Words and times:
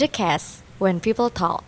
The 0.00 0.08
Cast, 0.08 0.64
when 0.80 0.96
people 0.96 1.28
talk. 1.28 1.60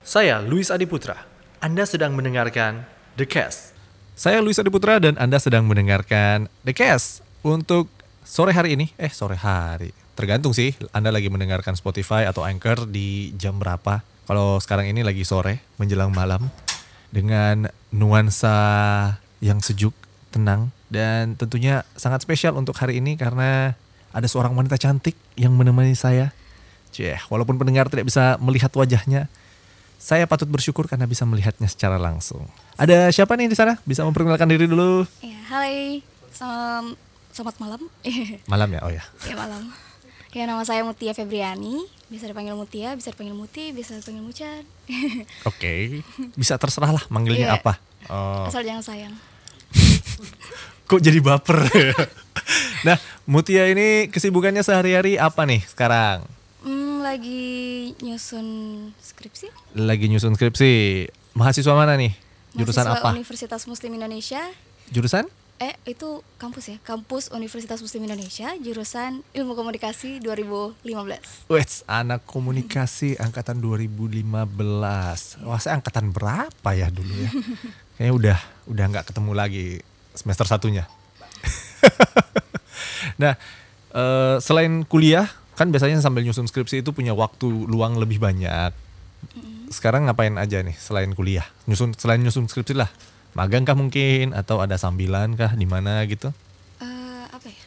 Saya 0.00 0.40
Luis 0.40 0.72
Adiputra. 0.72 1.28
Anda 1.60 1.84
sedang 1.84 2.16
mendengarkan 2.16 2.88
The 3.20 3.28
Cast. 3.28 3.76
Saya 4.16 4.40
Luis 4.40 4.56
Adiputra 4.56 4.96
dan 4.96 5.20
Anda 5.20 5.36
sedang 5.36 5.68
mendengarkan 5.68 6.48
The 6.64 6.72
Cast 6.72 7.20
untuk 7.44 7.92
sore 8.24 8.56
hari 8.56 8.80
ini. 8.80 8.96
Eh, 8.96 9.12
sore 9.12 9.36
hari. 9.36 10.03
Tergantung 10.14 10.54
sih 10.54 10.78
Anda 10.94 11.10
lagi 11.10 11.26
mendengarkan 11.26 11.74
Spotify 11.74 12.26
atau 12.30 12.46
Anchor 12.46 12.86
di 12.86 13.34
jam 13.34 13.58
berapa. 13.58 14.06
Kalau 14.24 14.62
sekarang 14.62 14.88
ini 14.88 15.02
lagi 15.02 15.26
sore, 15.26 15.60
menjelang 15.76 16.14
malam 16.14 16.48
dengan 17.10 17.68
nuansa 17.92 18.56
yang 19.42 19.60
sejuk, 19.60 19.92
tenang 20.34 20.74
dan 20.90 21.38
tentunya 21.38 21.86
sangat 21.98 22.22
spesial 22.26 22.58
untuk 22.58 22.74
hari 22.78 22.98
ini 22.98 23.14
karena 23.14 23.78
ada 24.14 24.26
seorang 24.30 24.54
wanita 24.54 24.78
cantik 24.78 25.18
yang 25.34 25.54
menemani 25.54 25.98
saya. 25.98 26.30
Cih, 26.94 27.18
walaupun 27.26 27.58
pendengar 27.58 27.90
tidak 27.90 28.06
bisa 28.06 28.38
melihat 28.38 28.70
wajahnya, 28.70 29.26
saya 29.98 30.30
patut 30.30 30.46
bersyukur 30.46 30.86
karena 30.86 31.10
bisa 31.10 31.26
melihatnya 31.26 31.66
secara 31.66 31.98
langsung. 31.98 32.46
Ada 32.78 33.10
siapa 33.10 33.34
nih 33.34 33.50
di 33.50 33.58
sana? 33.58 33.82
Bisa 33.82 34.06
memperkenalkan 34.06 34.46
diri 34.46 34.70
dulu? 34.70 35.02
Ya, 35.18 35.38
hai. 35.50 36.06
Salam, 36.30 36.94
selamat 37.34 37.56
malam. 37.62 37.80
Malam 38.52 38.68
ya, 38.74 38.80
oh 38.82 38.90
ya. 38.90 39.02
ya 39.26 39.34
malam. 39.38 39.70
Ya 40.34 40.50
nama 40.50 40.66
saya 40.66 40.82
Mutia 40.82 41.14
Febriani. 41.14 41.86
Bisa 42.10 42.26
dipanggil 42.26 42.58
Mutia, 42.58 42.98
bisa 42.98 43.14
dipanggil 43.14 43.38
Muti, 43.38 43.70
bisa 43.70 43.94
dipanggil 43.94 44.18
Mucan. 44.18 44.62
Oke, 45.50 46.02
bisa 46.34 46.58
terserah 46.58 46.90
lah 46.90 47.04
manggilnya 47.06 47.54
Iya. 47.54 47.58
apa. 47.58 47.78
Oh, 48.10 48.50
Asal 48.50 48.66
jangan 48.66 48.82
sayang. 48.82 49.14
kok 50.90 51.00
jadi 51.00 51.22
baper? 51.22 51.70
nah, 52.86 52.98
Mutia 53.24 53.70
ini 53.70 54.10
kesibukannya 54.10 54.60
sehari-hari 54.60 55.16
apa 55.16 55.46
nih 55.46 55.62
sekarang? 55.70 56.26
Hmm, 56.66 56.98
lagi 57.00 57.94
nyusun 58.02 58.46
skripsi. 58.98 59.54
Lagi 59.78 60.10
nyusun 60.10 60.34
skripsi. 60.34 61.06
Mahasiswa 61.38 61.78
mana 61.78 61.94
nih? 61.94 62.10
Jurusan 62.58 62.90
Mahasiswa 62.90 63.06
apa? 63.06 63.14
Universitas 63.14 63.62
Muslim 63.70 64.02
Indonesia. 64.02 64.42
Jurusan? 64.90 65.30
Eh, 65.62 65.70
itu 65.86 66.18
kampus 66.34 66.66
ya, 66.66 66.82
kampus 66.82 67.30
Universitas 67.30 67.78
Muslim 67.78 68.10
Indonesia, 68.10 68.50
jurusan 68.58 69.22
Ilmu 69.30 69.54
Komunikasi 69.54 70.18
2015. 70.18 71.46
Wes, 71.46 71.86
anak 71.86 72.26
komunikasi 72.26 73.14
angkatan 73.22 73.62
2015. 73.62 75.38
Wah, 75.46 75.60
saya 75.62 75.78
angkatan 75.78 76.10
berapa 76.10 76.70
ya 76.74 76.90
dulu 76.90 77.14
ya? 77.14 77.30
Kayaknya 77.94 78.14
udah 78.18 78.38
udah 78.66 78.84
nggak 78.90 79.06
ketemu 79.14 79.30
lagi 79.30 79.66
semester 80.18 80.42
satunya. 80.42 80.90
nah, 83.22 83.38
eh, 83.94 84.36
selain 84.42 84.82
kuliah, 84.82 85.30
kan 85.54 85.70
biasanya 85.70 86.02
sambil 86.02 86.26
nyusun 86.26 86.50
skripsi 86.50 86.82
itu 86.82 86.90
punya 86.90 87.14
waktu 87.14 87.46
luang 87.46 87.94
lebih 88.02 88.18
banyak. 88.18 88.74
Sekarang 89.70 90.10
ngapain 90.10 90.34
aja 90.34 90.66
nih 90.66 90.74
selain 90.74 91.14
kuliah? 91.14 91.46
Nyusun 91.70 91.94
selain 91.94 92.18
nyusun 92.18 92.50
skripsi 92.50 92.74
lah. 92.74 92.90
Magang 93.34 93.62
kah 93.62 93.74
mungkin 93.74 94.30
atau 94.30 94.58
ada 94.58 94.74
sambilan 94.74 95.34
kah 95.34 95.52
di 95.52 95.66
mana 95.66 96.02
gitu? 96.04 96.30
Eh, 96.78 97.24
apa 97.28 97.46
ya? 97.46 97.62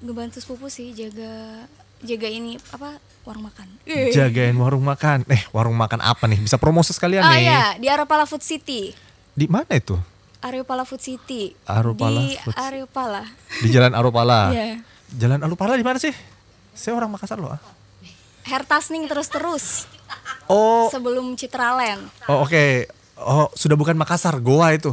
Ngebantu 0.00 0.40
sepupu 0.40 0.66
sih 0.66 0.90
jaga 0.90 1.64
jaga 2.00 2.26
ini 2.26 2.56
apa 2.70 2.96
warung 3.22 3.44
makan. 3.44 3.68
Jagain 4.10 4.52
warung 4.54 4.80
makan. 4.82 5.24
Eh, 5.26 5.44
warung 5.50 5.74
makan 5.74 6.00
apa 6.00 6.24
nih? 6.24 6.36
Bisa 6.38 6.56
promosi 6.56 6.90
sekalian 6.90 7.20
Ah 7.20 7.32
nih. 7.32 7.44
ya, 7.44 7.62
di 7.76 7.86
Aropala 7.86 8.24
Food 8.24 8.40
City. 8.40 8.96
Di 9.30 9.44
mana 9.44 9.72
itu? 9.72 9.96
Areopala 10.40 10.84
Food 10.84 11.00
City. 11.00 11.56
Aropala 11.64 12.20
Di 12.20 12.36
Food- 12.36 12.52
Areopala. 12.54 13.24
Di 13.58 13.68
Jalan 13.68 13.92
Aropala. 13.92 14.40
Iya. 14.52 14.80
Jalan 15.10 15.40
Aropala 15.40 15.72
di 15.72 15.82
mana 15.82 15.96
sih? 15.96 16.12
Saya 16.70 16.92
orang 16.94 17.08
Makassar 17.08 17.36
loh. 17.36 17.48
ah. 17.50 17.60
Hertasning 18.44 19.04
terus-terus 19.04 19.88
Oh, 20.44 20.88
sebelum 20.88 21.32
Citraland. 21.32 22.04
oh 22.26 22.44
oke. 22.44 22.84
Oh, 23.14 23.46
sudah 23.54 23.78
bukan 23.78 23.94
Makassar, 23.94 24.34
Goa 24.42 24.74
itu. 24.74 24.90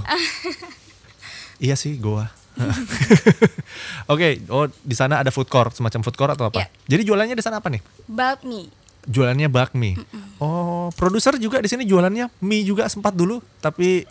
iya 1.66 1.74
sih, 1.74 1.98
Goa. 1.98 2.30
Oke, 4.12 4.44
oh 4.52 4.68
di 4.84 4.94
sana 4.94 5.24
ada 5.24 5.32
food 5.34 5.48
court, 5.50 5.74
semacam 5.74 6.00
food 6.06 6.18
court 6.18 6.32
atau 6.36 6.52
apa? 6.52 6.62
Iya. 6.62 6.68
Jadi 6.98 7.02
jualannya 7.08 7.36
di 7.38 7.44
sana 7.44 7.64
apa 7.64 7.72
nih? 7.72 7.82
Bakmi. 8.06 8.62
Jualannya 9.10 9.50
bakmi. 9.50 9.98
Oh, 10.38 10.94
produser 10.94 11.34
juga 11.42 11.58
di 11.58 11.66
sini 11.66 11.90
jualannya 11.90 12.30
mie 12.46 12.62
juga 12.62 12.86
sempat 12.86 13.18
dulu, 13.18 13.42
tapi 13.58 14.06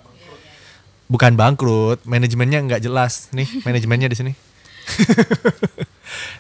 bukan 1.07 1.39
bangkrut, 1.39 2.03
manajemennya 2.03 2.59
nggak 2.67 2.83
jelas 2.83 3.31
nih, 3.31 3.47
manajemennya 3.67 4.11
di 4.11 4.17
sini. 4.19 4.33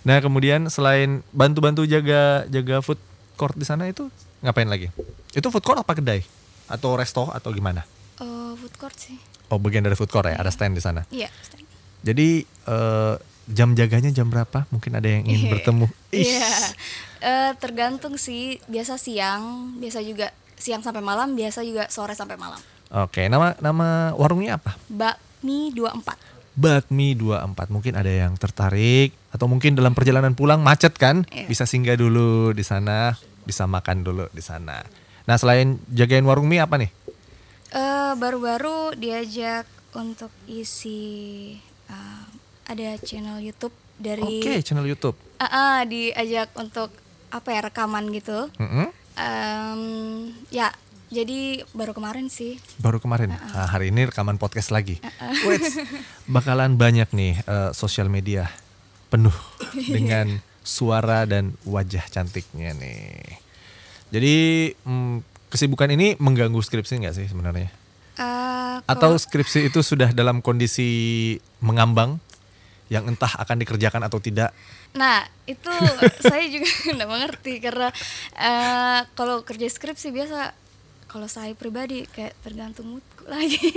nah, 0.02 0.18
kemudian 0.18 0.66
selain 0.66 1.22
bantu-bantu 1.30 1.86
jaga 1.86 2.42
jaga 2.50 2.82
food 2.82 2.98
court 3.38 3.54
di 3.54 3.62
sana 3.62 3.86
itu 3.86 4.10
ngapain 4.42 4.66
lagi? 4.66 4.90
Itu 5.30 5.54
food 5.54 5.62
court 5.62 5.78
apa 5.86 5.94
kedai? 5.94 6.39
Atau 6.70 6.94
resto 6.94 7.28
atau 7.28 7.50
gimana? 7.50 7.82
Oh, 8.22 8.54
food 8.54 8.74
court 8.78 8.94
sih. 8.94 9.18
Oh, 9.50 9.58
bagian 9.58 9.82
dari 9.82 9.98
food 9.98 10.08
court 10.08 10.30
ya, 10.30 10.38
ada 10.38 10.48
stand 10.48 10.72
di 10.72 10.82
sana. 10.82 11.02
Iya. 11.10 11.26
Jadi 12.00 12.46
eh, 12.46 13.14
jam 13.50 13.74
jaganya 13.74 14.08
jam 14.08 14.30
berapa? 14.30 14.64
Mungkin 14.70 14.94
ada 14.94 15.08
yang 15.10 15.26
ingin 15.26 15.50
bertemu. 15.50 15.86
Ih, 16.14 16.24
Iya. 16.30 16.48
Eh, 17.20 17.52
tergantung 17.58 18.16
sih. 18.16 18.62
Biasa 18.64 18.96
siang, 18.96 19.74
biasa 19.76 20.00
juga 20.00 20.30
siang 20.54 20.80
sampai 20.80 21.02
malam, 21.02 21.34
biasa 21.34 21.60
juga 21.60 21.90
sore 21.90 22.14
sampai 22.14 22.38
malam. 22.38 22.56
Oke, 22.90 23.26
nama 23.26 23.52
nama 23.58 24.14
warungnya 24.14 24.56
apa? 24.56 24.74
Bakmi 24.88 25.70
24. 25.72 26.30
Bakmi 26.50 27.14
24 27.14 27.70
mungkin 27.70 27.94
ada 27.94 28.10
yang 28.10 28.34
tertarik 28.34 29.14
atau 29.30 29.46
mungkin 29.46 29.72
dalam 29.72 29.94
perjalanan 29.94 30.34
pulang 30.34 30.60
macet 30.60 30.98
kan 30.98 31.22
Iya. 31.30 31.46
bisa 31.46 31.64
singgah 31.64 31.94
dulu 31.94 32.50
di 32.50 32.66
sana 32.66 33.14
bisa 33.46 33.64
makan 33.64 34.02
dulu 34.02 34.26
di 34.28 34.42
sana 34.42 34.82
nah 35.30 35.38
selain 35.38 35.78
jagain 35.94 36.26
warung 36.26 36.50
mie 36.50 36.58
apa 36.58 36.74
nih? 36.74 36.90
Eh, 37.70 38.12
baru-baru 38.18 38.98
diajak 38.98 39.62
untuk 39.94 40.34
isi 40.50 41.54
eh, 41.86 42.26
ada 42.66 42.98
channel 42.98 43.38
YouTube 43.38 43.70
dari 43.94 44.42
oke 44.42 44.58
channel 44.66 44.90
YouTube. 44.90 45.14
Ah, 45.38 45.46
ah, 45.46 45.76
diajak 45.86 46.50
untuk 46.58 46.90
apa 47.30 47.48
ya 47.54 47.60
rekaman 47.70 48.10
gitu. 48.10 48.50
Mm-mm. 48.58 48.90
Em, 49.14 49.82
ya, 50.50 50.74
jadi 51.14 51.62
baru 51.78 51.94
kemarin 51.94 52.26
sih. 52.26 52.58
baru 52.82 52.98
kemarin? 52.98 53.30
Nah, 53.30 53.70
hari 53.70 53.94
ini 53.94 54.10
rekaman 54.10 54.34
podcast 54.34 54.74
lagi? 54.74 54.98
Wait, 55.46 55.62
bakalan 56.26 56.74
banyak 56.74 57.06
nih 57.14 57.38
eh, 57.46 57.70
sosial 57.70 58.10
media 58.10 58.50
penuh 59.14 59.34
dengan 59.94 60.42
suara 60.66 61.22
dan 61.22 61.54
wajah 61.62 62.02
cantiknya 62.10 62.74
nih 62.74 63.38
jadi 64.10 64.34
mm, 64.84 65.16
kesibukan 65.48 65.90
ini 65.90 66.14
mengganggu 66.18 66.58
skripsi 66.58 67.02
nggak 67.02 67.14
sih 67.16 67.26
sebenarnya 67.26 67.70
Eh, 68.20 68.76
Atau 68.84 69.16
skripsi 69.16 69.72
itu 69.72 69.80
sudah 69.80 70.12
dalam 70.12 70.44
kondisi 70.44 71.36
mengambang 71.64 72.20
yang 72.92 73.08
entah 73.08 73.32
akan 73.40 73.64
dikerjakan 73.64 74.04
atau 74.04 74.20
tidak. 74.20 74.52
nah 74.90 75.22
itu 75.46 75.70
saya 76.28 76.44
juga 76.50 76.68
nggak 76.98 77.08
mengerti 77.08 77.52
karena 77.64 77.88
eh, 78.36 79.00
kalau 79.16 79.40
kerja 79.46 79.70
skripsi 79.70 80.12
biasa 80.12 80.52
kalau 81.08 81.26
saya 81.30 81.56
pribadi 81.56 82.04
kayak 82.12 82.36
tergantung 82.44 82.98
moodku 82.98 83.24
lagi. 83.24 83.56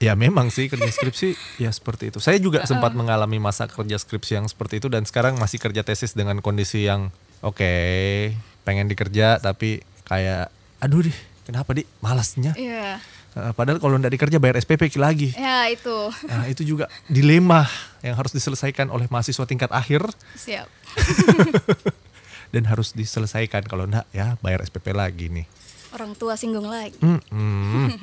Ya 0.00 0.16
memang 0.16 0.48
sih 0.48 0.72
kerja 0.72 0.88
skripsi 0.88 1.60
ya 1.60 1.68
seperti 1.68 2.08
itu. 2.08 2.24
Saya 2.24 2.40
juga 2.40 2.64
sempat 2.64 2.96
mengalami 2.96 3.36
masa 3.36 3.68
kerja 3.68 4.00
skripsi 4.00 4.40
yang 4.40 4.48
seperti 4.48 4.80
itu 4.80 4.88
dan 4.88 5.04
sekarang 5.04 5.36
masih 5.36 5.60
kerja 5.60 5.84
tesis 5.84 6.16
dengan 6.16 6.40
kondisi 6.40 6.88
yang 6.88 7.12
oke, 7.44 7.68
pengen 8.62 8.86
dikerja 8.86 9.38
tapi 9.38 9.80
kayak 10.04 10.48
aduh 10.78 11.02
deh, 11.02 11.16
kenapa 11.44 11.70
di 11.72 11.84
malasnya. 12.00 12.52
Iya, 12.54 12.98
Eh, 13.30 13.54
padahal 13.54 13.78
kalau 13.78 13.94
nggak 13.94 14.10
dikerja 14.10 14.42
bayar 14.42 14.58
SPP 14.58 14.90
lagi. 14.98 15.30
ya 15.30 15.70
itu 15.70 16.10
Nah, 16.26 16.50
itu 16.50 16.66
juga 16.66 16.90
dilema 17.06 17.62
yang 18.02 18.18
harus 18.18 18.34
diselesaikan 18.34 18.90
oleh 18.90 19.06
mahasiswa 19.06 19.46
tingkat 19.46 19.70
akhir 19.70 20.02
siap. 20.34 20.66
dan 22.50 22.66
harus 22.66 22.90
diselesaikan 22.90 23.62
kalau 23.70 23.86
enggak 23.86 24.02
ya 24.10 24.34
bayar 24.42 24.66
SPP 24.66 24.90
lagi 24.90 25.30
nih. 25.30 25.46
Orang 25.94 26.18
tua 26.18 26.34
singgung 26.34 26.66
lagi. 26.66 26.98
Mm-mm. 26.98 27.94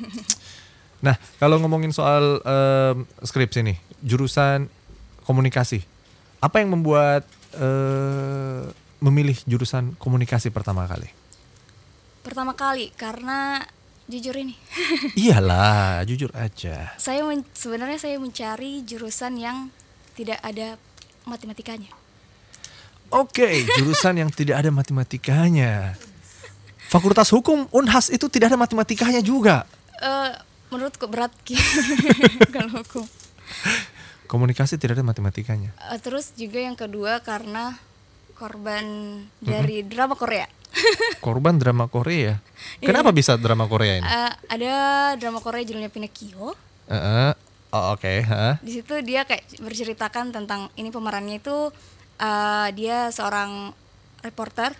nah, 1.04 1.20
kalau 1.36 1.60
ngomongin 1.60 1.92
soal 1.92 2.40
em, 2.40 3.04
skripsi 3.20 3.60
nih, 3.60 3.76
jurusan 4.00 4.72
komunikasi, 5.24 5.84
apa 6.40 6.64
yang 6.64 6.72
membuat 6.72 7.28
eh, 7.52 8.64
memilih 8.98 9.38
jurusan 9.44 9.94
komunikasi 9.96 10.50
pertama 10.50 10.84
kali? 10.84 11.08
Pertama 12.22 12.52
kali 12.52 12.90
karena 12.92 13.62
jujur 14.08 14.34
ini 14.34 14.56
Iyalah, 15.22 16.02
jujur 16.04 16.32
aja. 16.32 16.92
saya 16.96 17.22
men- 17.22 17.46
sebenarnya 17.52 18.00
saya 18.00 18.16
mencari 18.16 18.82
jurusan 18.82 19.36
yang 19.36 19.68
tidak 20.16 20.40
ada 20.42 20.80
matematikanya. 21.24 21.92
Oke, 23.08 23.64
jurusan 23.78 24.20
yang 24.20 24.28
tidak 24.28 24.60
ada 24.60 24.68
matematikanya. 24.68 25.96
Fakultas 26.88 27.32
Hukum 27.32 27.68
Unhas 27.72 28.08
itu 28.08 28.28
tidak 28.28 28.52
ada 28.52 28.58
matematikanya 28.60 29.20
juga. 29.20 29.64
Eh, 30.00 30.32
menurutku 30.68 31.08
berat 31.08 31.32
kalau 32.54 32.80
hukum. 32.84 33.04
Komunikasi 34.28 34.76
tidak 34.76 35.00
ada 35.00 35.04
matematikanya. 35.04 35.72
Eh, 35.88 36.00
terus 36.00 36.36
juga 36.36 36.60
yang 36.60 36.76
kedua 36.76 37.20
karena 37.24 37.80
korban 38.38 38.84
dari 39.42 39.82
drama 39.82 40.14
Korea. 40.14 40.46
Korban 41.24 41.58
drama 41.58 41.88
Korea. 41.88 42.38
Kenapa 42.78 43.10
bisa 43.10 43.34
drama 43.34 43.66
Korea 43.66 43.98
ini? 43.98 44.06
Eh, 44.06 44.32
ada 44.48 44.72
drama 45.16 45.40
Korea 45.40 45.64
judulnya 45.64 45.90
Pinocchio. 45.90 46.54
Heeh. 46.86 47.32
Oh, 47.68 47.92
oke, 47.92 48.12
heeh. 48.22 48.54
Di 48.62 48.72
situ 48.78 48.94
dia 49.02 49.24
kayak 49.24 49.58
berceritakan 49.58 50.30
tentang 50.30 50.70
ini 50.74 50.88
pemerannya 50.88 51.36
itu 51.36 51.72
eh, 52.16 52.68
dia 52.72 53.10
seorang 53.10 53.74
reporter 54.20 54.72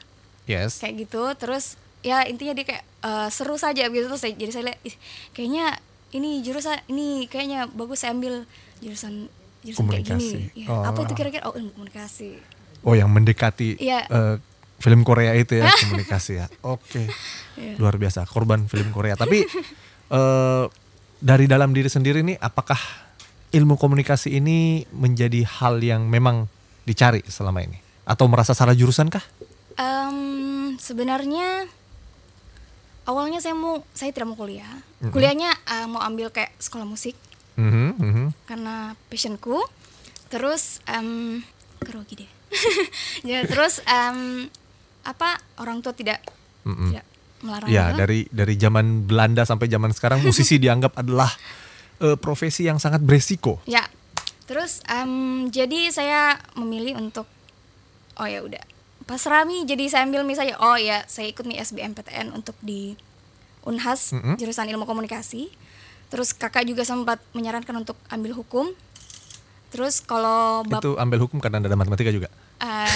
Yes. 0.45 0.79
kayak 0.79 0.95
gitu. 1.03 1.23
Terus 1.35 1.75
ya 2.01 2.23
intinya 2.25 2.55
dia 2.55 2.65
kayak 2.65 2.85
eh, 2.85 3.29
seru 3.29 3.57
saja 3.57 3.85
gitu 3.85 4.07
terus 4.07 4.23
saya, 4.23 4.33
jadi 4.33 4.51
saya 4.51 4.65
lihat 4.71 4.79
"Ih, 4.83 4.97
kayaknya 5.33 5.67
ini 6.11 6.41
jurusan 6.41 6.79
ini 6.87 7.27
kayaknya 7.27 7.69
bagus 7.69 8.01
saya 8.01 8.15
ambil 8.15 8.49
jurusan 8.79 9.29
jurusan 9.61 9.85
kayak 9.85 10.05
gini. 10.07 10.29
Komunikasi. 10.55 10.65
Ya, 10.65 10.69
Apa 10.87 10.99
itu 11.03 11.13
Oh. 11.13 11.17
kira-kira? 11.17 11.43
Oh, 11.45 11.53
ilmu 11.53 11.73
komunikasi. 11.75 12.39
Oh, 12.88 12.96
yang 12.96 13.12
mendekati 13.12 13.76
Iya. 13.76 14.08
eh, 14.08 14.35
film 14.81 15.05
Korea 15.05 15.37
itu 15.37 15.55
ya, 15.55 15.69
komunikasi 15.85 16.32
ya. 16.35 16.46
Oke. 16.64 17.05
Iya. 17.55 17.76
Luar 17.76 17.94
biasa, 17.94 18.25
korban 18.25 18.64
film 18.64 18.88
Korea. 18.90 19.12
Tapi 19.12 19.44
eh, 20.08 20.64
dari 21.19 21.44
dalam 21.44 21.70
diri 21.70 21.87
sendiri 21.87 22.25
nih 22.25 22.38
apakah 22.38 22.79
ilmu 23.50 23.76
komunikasi 23.76 24.32
ini 24.35 24.85
menjadi 24.90 25.44
hal 25.44 25.81
yang 25.81 26.06
memang 26.06 26.49
dicari 26.82 27.20
selama 27.25 27.61
ini 27.61 27.76
atau 28.05 28.25
merasa 28.25 28.52
salah 28.52 28.73
jurusan 28.73 29.08
kah? 29.08 29.25
Em, 29.75 30.17
sebenarnya 30.76 31.69
awalnya 33.05 33.38
saya 33.38 33.52
mau 33.52 33.85
saya 33.90 34.12
tidak 34.12 34.29
mau 34.29 34.38
kuliah. 34.38 34.69
Kuliahnya 35.02 35.52
eh, 35.52 35.87
mau 35.87 36.00
ambil 36.00 36.29
kayak 36.29 36.56
sekolah 36.56 36.85
musik 36.85 37.14
Mhm, 37.58 37.88
mhm. 37.99 38.26
karena 38.46 38.94
passionku. 39.08 39.58
Terus 40.29 40.79
em 40.85 41.40
kerugi 41.81 42.23
deh. 42.23 42.31
Ya 43.23 43.45
terus 43.45 43.81
em, 43.85 44.49
apa 45.03 45.37
orang 45.56 45.81
tua 45.81 45.93
tidak 45.93 46.21
Mm-mm. 46.65 46.91
tidak 46.91 47.05
melarang 47.39 47.69
Ya, 47.71 47.93
juga. 47.93 48.05
dari 48.05 48.21
dari 48.29 48.55
zaman 48.56 49.06
Belanda 49.06 49.47
sampai 49.47 49.67
zaman 49.67 49.95
sekarang 49.95 50.21
musisi 50.21 50.59
dianggap 50.65 50.99
adalah 50.99 51.31
eh, 51.99 52.17
profesi 52.17 52.67
yang 52.67 52.77
sangat 52.77 53.00
beresiko. 53.00 53.62
Ya. 53.65 53.87
Terus 54.49 54.81
em, 54.89 55.47
jadi 55.49 55.93
saya 55.93 56.41
memilih 56.56 56.97
untuk 56.97 57.29
oh 58.17 58.27
ya 58.27 58.41
udah 58.41 58.65
pas 59.05 59.21
Rami 59.25 59.65
jadi 59.65 59.89
saya 59.89 60.03
ambil 60.05 60.21
misalnya 60.21 60.56
oh 60.61 60.77
ya 60.77 61.00
saya 61.05 61.29
ikut 61.29 61.45
nih 61.45 61.61
SBMPTN 61.62 62.29
untuk 62.33 62.56
di 62.61 62.93
Unhas 63.62 64.12
Mm-mm. 64.12 64.37
jurusan 64.37 64.69
ilmu 64.69 64.85
komunikasi. 64.85 65.53
Terus 66.09 66.33
kakak 66.33 66.65
juga 66.65 66.89
sempat 66.89 67.21
menyarankan 67.33 67.85
untuk 67.85 68.00
ambil 68.09 68.33
hukum. 68.33 68.73
Terus 69.69 70.00
kalau 70.00 70.65
bap 70.65 70.81
Itu 70.81 70.97
ambil 70.97 71.19
hukum 71.20 71.38
karena 71.38 71.61
ada 71.61 71.75
matematika 71.75 72.09
juga. 72.09 72.29
eh, 72.59 72.88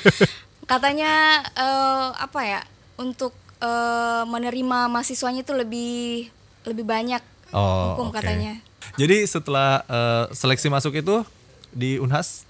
katanya 0.70 1.12
eh, 1.50 2.08
apa 2.16 2.40
ya 2.40 2.60
untuk 2.96 3.30
eh, 3.58 4.22
menerima 4.24 4.88
mahasiswanya 4.88 5.42
itu 5.42 5.52
lebih 5.52 6.28
lebih 6.64 6.84
banyak 6.84 7.22
Oh, 7.50 7.92
hukum 7.92 8.08
oke. 8.08 8.22
katanya. 8.22 8.62
Jadi 8.94 9.26
setelah 9.26 9.82
eh, 9.84 10.24
seleksi 10.30 10.66
masuk 10.66 10.94
itu 10.94 11.26
di 11.68 11.98
Unhas 11.98 12.46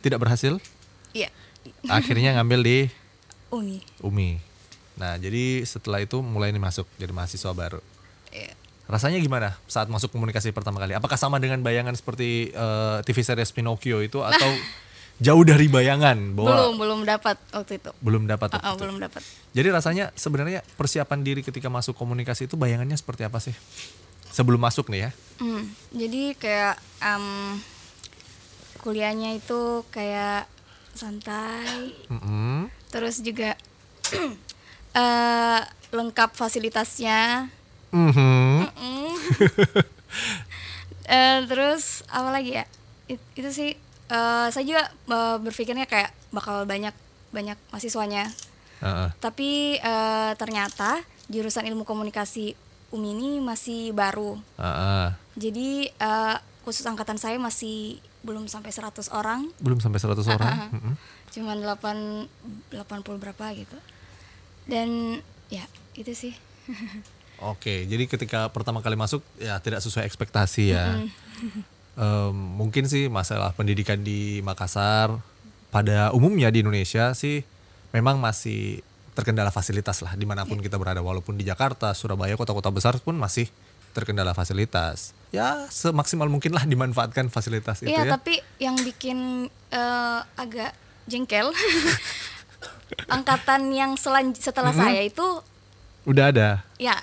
tidak 0.00 0.18
berhasil, 0.18 0.56
Iya. 1.12 1.28
akhirnya 1.84 2.32
ngambil 2.34 2.60
di 2.62 2.78
Umi. 3.48 3.80
UMI. 4.00 4.40
Nah, 4.96 5.14
jadi 5.14 5.62
setelah 5.62 6.00
itu 6.00 6.18
mulai 6.18 6.48
nih 6.48 6.58
masuk 6.58 6.84
jadi 6.96 7.12
mahasiswa 7.12 7.48
baru. 7.50 7.80
Iya. 8.28 8.52
Rasanya 8.88 9.20
gimana 9.20 9.52
saat 9.68 9.92
masuk 9.92 10.08
komunikasi 10.08 10.48
pertama 10.56 10.80
kali? 10.80 10.96
Apakah 10.96 11.20
sama 11.20 11.36
dengan 11.36 11.60
bayangan 11.60 11.92
seperti 11.92 12.56
eh, 12.56 12.98
TV 13.04 13.20
series 13.20 13.52
Pinocchio 13.52 14.00
itu 14.00 14.24
atau 14.24 14.48
jauh 15.24 15.44
dari 15.44 15.68
bayangan 15.68 16.32
bahwa 16.32 16.48
belum 16.48 16.74
belum 16.78 17.00
dapat 17.04 17.36
waktu 17.50 17.82
itu 17.82 17.90
belum 18.00 18.30
dapat 18.30 18.54
waktu 18.54 18.64
ah, 18.64 18.72
itu? 18.78 18.82
belum 18.86 18.96
dapat 19.02 19.20
Jadi 19.50 19.68
rasanya 19.74 20.04
sebenarnya 20.14 20.62
persiapan 20.78 21.26
diri 21.26 21.42
ketika 21.42 21.66
masuk 21.66 21.98
komunikasi 21.98 22.46
itu 22.46 22.54
bayangannya 22.56 22.96
seperti 22.96 23.26
apa 23.28 23.42
sih? 23.42 23.52
Sebelum 24.32 24.60
masuk 24.62 24.88
nih 24.88 25.08
ya. 25.08 25.10
Hmm, 25.42 25.68
jadi 25.90 26.36
kayak 26.38 26.76
em, 27.02 27.26
kuliahnya 28.80 29.36
itu 29.36 29.84
kayak 29.92 30.46
santai 30.94 31.94
Mm-mm. 32.10 32.70
terus 32.90 33.20
juga 33.20 33.52
eh, 35.02 35.60
lengkap 35.92 36.30
fasilitasnya. 36.32 37.50
Mm. 37.88 38.12
Eh, 41.08 41.40
terus 41.48 42.04
apa 42.06 42.28
lagi 42.28 42.52
ya 42.52 42.68
It- 43.06 43.32
itu 43.32 43.48
sih 43.48 43.70
eh, 44.08 44.46
saya 44.46 44.60
juga 44.62 44.84
eh, 45.08 45.36
berpikirnya 45.40 45.88
kayak 45.88 46.12
bakal 46.28 46.68
banyak 46.68 46.92
banyak 47.28 47.56
mahasiswanya 47.68 48.28
Heeh. 48.78 49.08
tapi 49.16 49.76
eh, 49.76 50.32
ternyata 50.36 51.00
jurusan 51.26 51.64
ilmu 51.64 51.82
komunikasi 51.82 52.52
UMI 52.88 53.08
ini 53.10 53.30
masih 53.40 53.92
baru 53.92 54.36
Heeh. 54.56 55.08
jadi 55.34 55.68
eh, 55.90 56.36
khusus 56.62 56.84
angkatan 56.84 57.16
saya 57.16 57.40
masih 57.40 57.96
belum 58.20 58.44
sampai 58.44 58.68
100 58.68 59.08
orang 59.08 59.48
Belum 59.56 59.80
sampai 59.80 59.96
100 59.96 60.28
orang. 60.28 60.52
Ah, 60.52 60.60
ah. 60.62 60.70
Mm-mm. 60.70 60.94
cuman 61.28 61.56
8 61.62 62.28
80 62.76 63.16
berapa 63.16 63.44
gitu 63.56 63.76
dan 64.66 65.20
ya 65.48 65.64
itu 65.94 66.12
sih 66.12 66.34
Oke, 67.38 67.86
jadi 67.86 68.10
ketika 68.10 68.50
pertama 68.50 68.82
kali 68.82 68.98
masuk 68.98 69.22
ya 69.38 69.62
tidak 69.62 69.78
sesuai 69.78 70.02
ekspektasi 70.06 70.74
ya. 70.74 70.98
Em, 71.98 72.34
mungkin 72.34 72.90
sih 72.90 73.06
masalah 73.06 73.54
pendidikan 73.54 74.02
di 74.02 74.42
Makassar 74.42 75.18
pada 75.70 76.10
umumnya 76.10 76.50
di 76.50 76.66
Indonesia 76.66 77.14
sih 77.14 77.46
memang 77.94 78.18
masih 78.18 78.82
terkendala 79.14 79.50
fasilitas 79.50 79.98
lah 80.02 80.14
di 80.14 80.22
mana 80.22 80.46
pun 80.46 80.62
kita 80.62 80.78
berada 80.78 81.02
walaupun 81.02 81.34
di 81.34 81.42
Jakarta, 81.46 81.90
Surabaya, 81.94 82.38
kota-kota 82.38 82.70
besar 82.70 82.98
pun 83.02 83.18
masih 83.18 83.50
terkendala 83.94 84.30
fasilitas. 84.30 85.14
Ya 85.34 85.66
semaksimal 85.70 86.30
mungkin 86.30 86.54
lah 86.54 86.62
dimanfaatkan 86.64 87.28
fasilitas 87.28 87.84
itu 87.84 87.92
iya 87.92 88.06
ya. 88.06 88.16
tapi 88.16 88.40
yang 88.56 88.78
bikin 88.80 89.50
eh, 89.74 90.20
agak 90.38 90.72
jengkel 91.10 91.52
angkatan 93.14 93.68
yang 93.74 93.98
selan 94.00 94.32
setelah 94.32 94.72
saya 94.72 95.04
itu 95.04 95.42
Udah 96.08 96.32
ada. 96.32 96.64
ya 96.80 96.96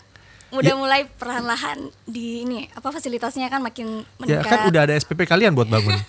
udah 0.54 0.74
mulai 0.78 1.02
perlahan-lahan 1.10 1.90
di 2.06 2.46
ini 2.46 2.70
apa 2.74 2.90
fasilitasnya 2.90 3.50
kan 3.50 3.62
makin 3.62 4.06
Ya 4.26 4.42
meningkat 4.42 4.52
kan 4.52 4.70
udah 4.70 4.82
ada 4.86 4.94
SPP 4.94 5.26
kalian 5.26 5.54
buat 5.56 5.70
bangun. 5.70 5.96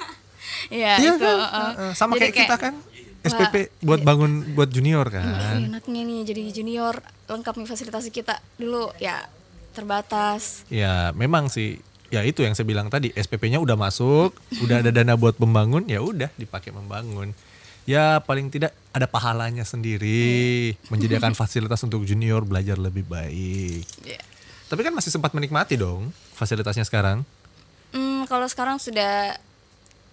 Iya, 0.67 0.99
Iya 0.99 1.11
itu 1.15 1.23
kan? 1.23 1.73
uh, 1.79 1.93
Sama 1.95 2.19
jadi 2.19 2.33
kayak 2.33 2.49
kita 2.49 2.57
kan. 2.59 2.75
wah, 2.75 3.29
SPP 3.31 3.55
buat 3.87 4.01
iya. 4.03 4.07
bangun 4.09 4.33
buat 4.59 4.67
junior 4.73 5.07
kan. 5.07 5.23
enaknya 5.63 6.03
nih 6.03 6.21
jadi 6.27 6.43
junior 6.51 6.95
lengkap 7.31 7.55
nih 7.55 7.69
fasilitas 7.71 8.09
kita 8.11 8.43
dulu 8.59 8.91
ya 8.99 9.31
terbatas 9.77 10.67
Ya 10.67 11.15
memang 11.15 11.47
sih 11.53 11.79
ya 12.09 12.23
itu 12.23 12.43
yang 12.43 12.55
saya 12.55 12.67
bilang 12.67 12.89
tadi 12.89 13.11
SPP-nya 13.15 13.59
udah 13.63 13.75
masuk, 13.75 14.35
udah 14.63 14.81
ada 14.83 14.91
dana 14.91 15.15
buat 15.19 15.37
membangun, 15.43 15.87
ya 15.87 16.01
udah 16.03 16.31
dipakai 16.35 16.71
membangun. 16.71 17.35
Ya 17.87 18.19
paling 18.19 18.51
tidak 18.51 18.75
ada 18.91 19.07
pahalanya 19.07 19.63
sendiri, 19.63 20.75
menyediakan 20.91 21.33
fasilitas 21.41 21.79
untuk 21.87 22.03
junior 22.03 22.43
belajar 22.43 22.75
lebih 22.77 23.07
baik. 23.07 23.87
Iya. 24.03 24.21
Tapi 24.67 24.81
kan 24.83 24.91
masih 24.91 25.15
sempat 25.15 25.31
menikmati 25.31 25.79
dong 25.79 26.11
fasilitasnya 26.35 26.83
sekarang. 26.83 27.23
Hmm, 27.95 28.27
kalau 28.27 28.51
sekarang 28.51 28.83
sudah 28.83 29.39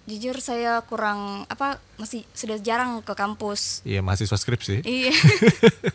jujur 0.06 0.38
saya 0.44 0.84
kurang 0.86 1.48
apa 1.48 1.80
masih 1.98 2.22
sudah 2.38 2.62
jarang 2.62 3.02
ke 3.02 3.18
kampus. 3.18 3.82
Iya 3.82 4.06
mahasiswa 4.06 4.38
skripsi. 4.38 4.86
Iya. 4.86 5.14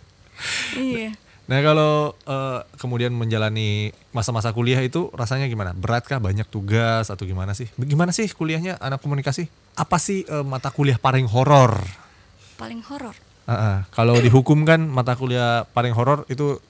iya. 0.91 1.11
Nah 1.49 1.65
kalau 1.65 2.13
eh, 2.29 2.61
kemudian 2.77 3.09
menjalani 3.17 3.97
masa-masa 4.13 4.53
kuliah 4.53 4.85
itu 4.85 5.09
rasanya 5.17 5.49
gimana? 5.49 5.73
Beratkah 5.73 6.21
banyak 6.21 6.45
tugas 6.53 7.09
atau 7.09 7.25
gimana 7.25 7.57
sih? 7.57 7.73
Gimana 7.81 8.13
sih 8.13 8.29
kuliahnya 8.29 8.77
anak 8.77 9.01
komunikasi? 9.01 9.49
Apa 9.73 9.97
sih 9.97 10.29
eh, 10.29 10.45
mata 10.45 10.69
kuliah 10.69 11.01
paling 11.01 11.25
horor? 11.25 11.81
Paling 12.61 12.85
horor. 12.85 13.17
Heeh. 13.49 13.89
Kalau 13.97 14.21
dihukum 14.21 14.69
kan 14.69 14.85
mata 14.85 15.17
kuliah 15.17 15.65
paling 15.73 15.97
horor 15.97 16.29
itu 16.29 16.61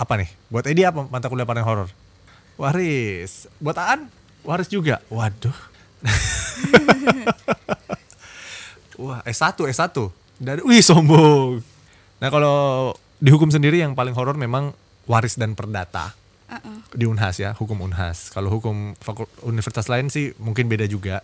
apa 0.00 0.16
nih? 0.16 0.32
Buat 0.48 0.72
Edi 0.72 0.88
apa 0.88 1.04
mata 1.04 1.28
kuliah 1.28 1.44
paling 1.44 1.60
horor? 1.60 1.92
Waris. 2.56 3.52
Buat 3.60 3.76
Aan? 3.76 4.08
Waris 4.40 4.72
juga. 4.72 5.04
Waduh. 5.12 5.52
Wah, 9.04 9.20
S1, 9.26 9.58
S1. 9.68 9.92
Dari 10.40 10.64
wih 10.64 10.80
sombong. 10.80 11.60
Nah, 12.22 12.28
kalau 12.30 12.94
dihukum 13.18 13.50
sendiri 13.50 13.82
yang 13.82 13.92
paling 13.92 14.14
horor 14.14 14.38
memang 14.38 14.74
waris 15.04 15.36
dan 15.38 15.52
perdata. 15.58 16.14
Uh-uh. 16.50 16.78
Di 16.94 17.04
Unhas 17.08 17.40
ya, 17.40 17.56
hukum 17.56 17.82
Unhas. 17.82 18.30
Kalau 18.30 18.52
hukum 18.52 18.94
universitas 19.44 19.90
lain 19.90 20.08
sih 20.08 20.32
mungkin 20.38 20.70
beda 20.70 20.86
juga. 20.86 21.20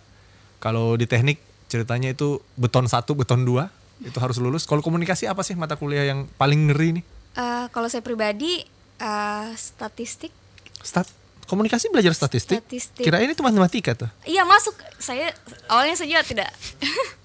Kalau 0.61 0.99
di 0.99 1.09
teknik 1.09 1.41
ceritanya 1.71 2.11
itu 2.11 2.43
beton 2.59 2.85
satu, 2.85 3.15
beton 3.15 3.47
dua 3.47 3.71
itu 4.01 4.17
harus 4.17 4.37
lulus. 4.41 4.65
Kalau 4.65 4.81
komunikasi 4.81 5.29
apa 5.29 5.45
sih 5.45 5.53
mata 5.53 5.77
kuliah 5.77 6.05
yang 6.09 6.25
paling 6.35 6.69
ngeri 6.69 7.01
nih? 7.01 7.05
Eh, 7.37 7.65
kalau 7.71 7.87
saya 7.87 8.03
pribadi 8.03 8.65
eh, 8.99 9.49
statistik 9.55 10.33
Stat 10.81 11.07
komunikasi 11.45 11.91
belajar 11.93 12.15
statistik. 12.15 12.63
Statistik. 12.63 13.03
Kirain 13.03 13.29
itu 13.29 13.43
matematika 13.43 13.93
tuh. 13.93 14.09
Iya 14.25 14.47
masuk. 14.47 14.73
Saya 14.97 15.35
awalnya 15.67 15.99
saja 15.99 16.23
tidak. 16.23 16.49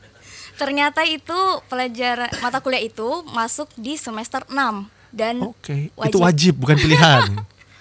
Ternyata 0.56 1.04
itu 1.04 1.36
pelajaran 1.68 2.32
mata 2.40 2.58
kuliah 2.58 2.80
itu 2.80 3.04
masuk 3.28 3.68
di 3.74 3.94
semester 3.94 4.40
6 4.48 4.88
dan 5.12 5.40
Oke, 5.40 5.92
itu 5.92 6.18
wajib 6.18 6.56
bukan 6.56 6.76
pilihan. 6.76 7.28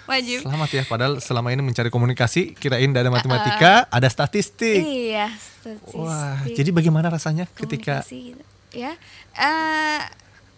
Wajib. 0.06 0.46
Selamat 0.46 0.70
ya, 0.70 0.86
padahal 0.86 1.18
selama 1.18 1.50
ini 1.50 1.66
mencari 1.66 1.90
komunikasi, 1.90 2.54
kirain 2.54 2.94
ada 2.94 3.10
matematika, 3.10 3.90
ada 3.90 4.06
statistik. 4.06 4.78
Iya, 4.78 5.34
statistik. 5.34 5.98
Wah, 5.98 6.46
jadi 6.46 6.70
bagaimana 6.70 7.10
rasanya 7.10 7.50
ketika 7.50 8.06
gitu. 8.06 8.38
ya 8.70 8.94
eh 9.34 10.00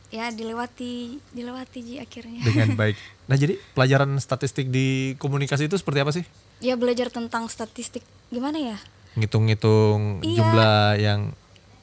ya 0.09 0.29
dilewati 0.29 1.17
dilewati 1.33 1.79
Ji 1.81 1.95
akhirnya. 1.97 2.45
dengan 2.45 2.77
baik? 2.85 3.01
Nah, 3.25 3.41
jadi 3.41 3.57
pelajaran 3.73 4.21
statistik 4.21 4.69
di 4.69 5.17
komunikasi 5.17 5.65
itu 5.65 5.81
seperti 5.81 5.99
apa 6.05 6.13
sih? 6.13 6.29
ya 6.61 6.77
belajar 6.77 7.09
tentang 7.09 7.49
statistik 7.49 8.05
gimana 8.29 8.61
ya? 8.61 8.77
Ngitung-ngitung 9.17 10.21
Iya. 10.21 10.37
jumlah 10.37 10.81
yang 11.01 11.21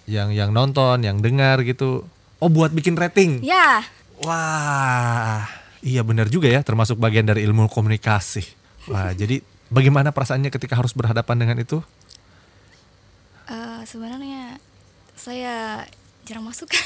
yang 0.06 0.30
yang 0.30 0.50
nonton, 0.50 1.02
yang 1.02 1.18
dengar 1.20 1.62
gitu. 1.62 2.06
Oh, 2.38 2.50
buat 2.50 2.70
bikin 2.70 2.94
rating. 2.94 3.42
Ya, 3.42 3.82
Wah, 4.16 5.44
iya 5.82 6.00
benar 6.02 6.32
juga 6.32 6.48
ya, 6.48 6.64
termasuk 6.64 6.96
bagian 6.96 7.28
dari 7.28 7.44
ilmu 7.44 7.68
komunikasi. 7.68 8.44
Wah, 8.88 9.12
jadi 9.20 9.42
bagaimana 9.68 10.16
perasaannya 10.16 10.50
ketika 10.50 10.76
harus 10.76 10.94
berhadapan 10.94 11.36
dengan 11.38 11.58
itu? 11.60 11.84
eh, 13.46 13.82
sebenarnya 13.86 14.58
saya 15.14 15.86
jarang 16.24 16.46
masuk. 16.46 16.70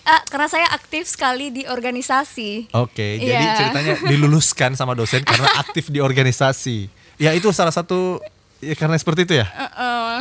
Ah, 0.00 0.26
karena 0.26 0.48
saya 0.50 0.66
aktif 0.74 1.06
sekali 1.06 1.54
di 1.54 1.68
organisasi. 1.68 2.72
Oke, 2.74 3.20
jadi 3.20 3.46
Iya. 3.46 3.54
ceritanya 3.54 3.94
diluluskan 4.02 4.74
sama 4.74 4.98
dosen 4.98 5.22
karena 5.22 5.46
aktif 5.60 5.86
di 5.86 6.02
organisasi. 6.02 6.90
Ya 7.14 7.30
itu 7.30 7.52
salah 7.54 7.70
satu 7.70 8.18
ya 8.60 8.74
karena 8.74 8.96
seperti 8.96 9.24
itu 9.24 9.34
ya. 9.40 9.46
Eh, 9.48 10.20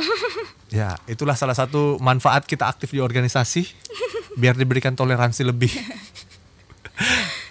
Ya, 0.70 0.94
itulah 1.10 1.34
salah 1.34 1.58
satu 1.58 1.98
manfaat 1.98 2.46
kita 2.46 2.70
aktif 2.70 2.94
di 2.94 3.02
organisasi 3.02 3.66
biar 4.38 4.54
diberikan 4.54 4.94
toleransi 4.94 5.42
lebih. 5.42 5.74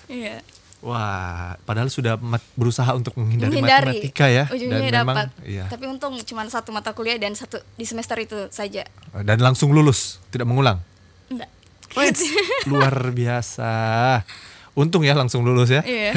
Iya. 0.06 0.38
Wah, 0.78 1.58
padahal 1.66 1.90
sudah 1.90 2.14
berusaha 2.54 2.86
untuk 2.94 3.18
menghindari, 3.18 3.50
Menghindari. 3.50 3.98
matematika 3.98 4.30
ya 4.30 4.46
Ujungnya 4.46 5.02
memang 5.02 5.26
dapat. 5.26 5.28
iya. 5.42 5.66
Tapi 5.66 5.90
untung 5.90 6.14
cuma 6.22 6.46
satu 6.46 6.70
mata 6.70 6.94
kuliah 6.94 7.18
dan 7.18 7.34
satu 7.34 7.58
di 7.74 7.82
semester 7.82 8.14
itu 8.22 8.46
saja. 8.48 8.86
Dan 9.26 9.42
langsung 9.42 9.74
lulus, 9.74 10.22
tidak 10.30 10.46
mengulang. 10.46 10.78
Enggak. 11.26 11.50
Luar 12.70 12.94
biasa. 13.10 13.72
Untung 14.78 15.02
ya 15.02 15.18
langsung 15.18 15.42
lulus 15.42 15.74
ya. 15.74 15.82
Iya. 15.82 16.14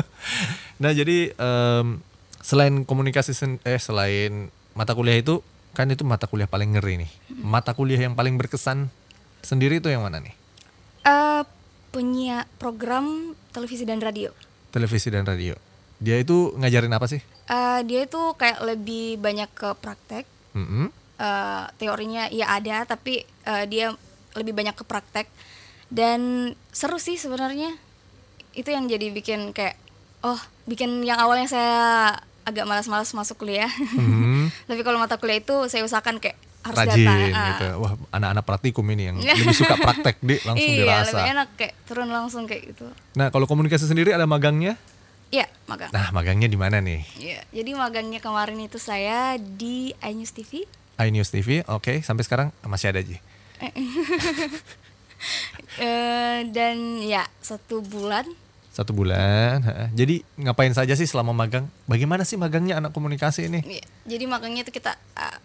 nah 0.84 0.92
jadi 0.92 1.32
em, 1.32 1.86
selain 2.40 2.84
komunikasi 2.88 3.32
sen- 3.36 3.62
eh 3.62 3.78
selain 3.80 4.48
mata 4.72 4.96
kuliah 4.96 5.20
itu 5.20 5.44
kan 5.76 5.86
itu 5.86 6.02
mata 6.02 6.26
kuliah 6.26 6.50
paling 6.50 6.74
ngeri 6.74 7.06
nih. 7.06 7.10
Mata 7.40 7.76
kuliah 7.76 8.00
yang 8.00 8.18
paling 8.18 8.34
berkesan 8.34 8.90
sendiri 9.44 9.78
itu 9.78 9.88
yang 9.88 10.02
mana 10.02 10.18
nih? 10.18 10.34
Eh, 11.06 11.42
punya 11.94 12.46
program 12.58 13.34
televisi 13.54 13.86
dan 13.86 14.02
radio. 14.02 14.34
Televisi 14.70 15.08
dan 15.10 15.26
radio. 15.26 15.54
Dia 16.00 16.16
itu 16.18 16.56
ngajarin 16.56 16.90
apa 16.90 17.06
sih? 17.06 17.20
Eh, 17.50 17.80
dia 17.86 18.06
itu 18.06 18.20
kayak 18.34 18.62
lebih 18.64 19.20
banyak 19.20 19.50
ke 19.52 19.68
praktek. 19.78 20.24
Mm-mm. 20.56 20.90
Eh, 21.20 21.64
teorinya 21.76 22.26
ya 22.32 22.56
ada, 22.56 22.88
tapi 22.88 23.22
eh, 23.26 23.64
dia 23.68 23.92
lebih 24.34 24.54
banyak 24.54 24.74
ke 24.78 24.84
praktek 24.86 25.26
dan 25.90 26.52
seru 26.70 26.98
sih 27.02 27.18
sebenarnya. 27.18 27.74
Itu 28.54 28.74
yang 28.74 28.90
jadi 28.90 29.10
bikin 29.14 29.54
kayak 29.54 29.78
oh, 30.26 30.40
bikin 30.66 31.02
yang 31.02 31.18
awalnya 31.18 31.46
saya 31.50 31.78
agak 32.50 32.66
malas-malas 32.66 33.10
masuk 33.14 33.46
kuliah. 33.46 33.70
Mhm. 33.96 34.50
tapi 34.68 34.82
kalau 34.82 34.98
mata 34.98 35.16
kuliah 35.16 35.38
itu 35.38 35.54
saya 35.70 35.86
usahakan 35.86 36.18
kayak 36.18 36.36
harus 36.60 36.76
Rajin 36.76 37.06
datang. 37.08 37.20
Ah. 37.32 37.48
gitu. 37.56 37.66
Wah, 37.80 37.92
anak-anak 38.12 38.44
praktikum 38.44 38.84
ini 38.92 39.02
yang 39.08 39.16
lebih 39.40 39.56
suka 39.56 39.80
praktek 39.80 40.20
di 40.20 40.36
langsung 40.44 40.70
iya, 40.76 40.84
dirasa. 40.84 41.08
lebih 41.16 41.24
enak 41.32 41.48
kayak 41.56 41.74
turun 41.88 42.08
langsung 42.12 42.44
kayak 42.44 42.62
gitu. 42.76 42.86
Nah, 43.16 43.32
kalau 43.32 43.48
komunikasi 43.48 43.88
sendiri 43.88 44.12
ada 44.12 44.28
magangnya? 44.28 44.76
Iya, 45.30 45.46
magang. 45.70 45.94
Nah, 45.94 46.10
magangnya 46.10 46.50
di 46.50 46.58
mana 46.58 46.82
nih? 46.82 47.06
Iya, 47.16 47.40
jadi 47.54 47.70
magangnya 47.78 48.18
kemarin 48.18 48.58
itu 48.66 48.82
saya 48.82 49.38
di 49.38 49.94
iNews 50.02 50.34
TV. 50.34 50.66
iNews 51.00 51.32
TV, 51.32 51.64
oke, 51.64 52.04
sampai 52.04 52.26
sekarang 52.26 52.48
masih 52.66 52.92
ada 52.92 53.00
Ji. 53.00 53.16
Eh, 55.80 56.38
dan 56.56 57.00
ya 57.00 57.24
satu 57.40 57.80
bulan. 57.80 58.26
Satu 58.70 58.94
bulan. 58.94 59.90
Jadi 59.98 60.22
ngapain 60.38 60.70
saja 60.70 60.94
sih 60.94 61.06
selama 61.06 61.34
magang? 61.34 61.66
Bagaimana 61.90 62.22
sih 62.22 62.38
magangnya 62.38 62.78
anak 62.78 62.94
komunikasi 62.94 63.50
ini? 63.50 63.60
Iya, 63.66 63.84
jadi 64.06 64.24
magangnya 64.30 64.62
itu 64.62 64.72
kita 64.72 64.94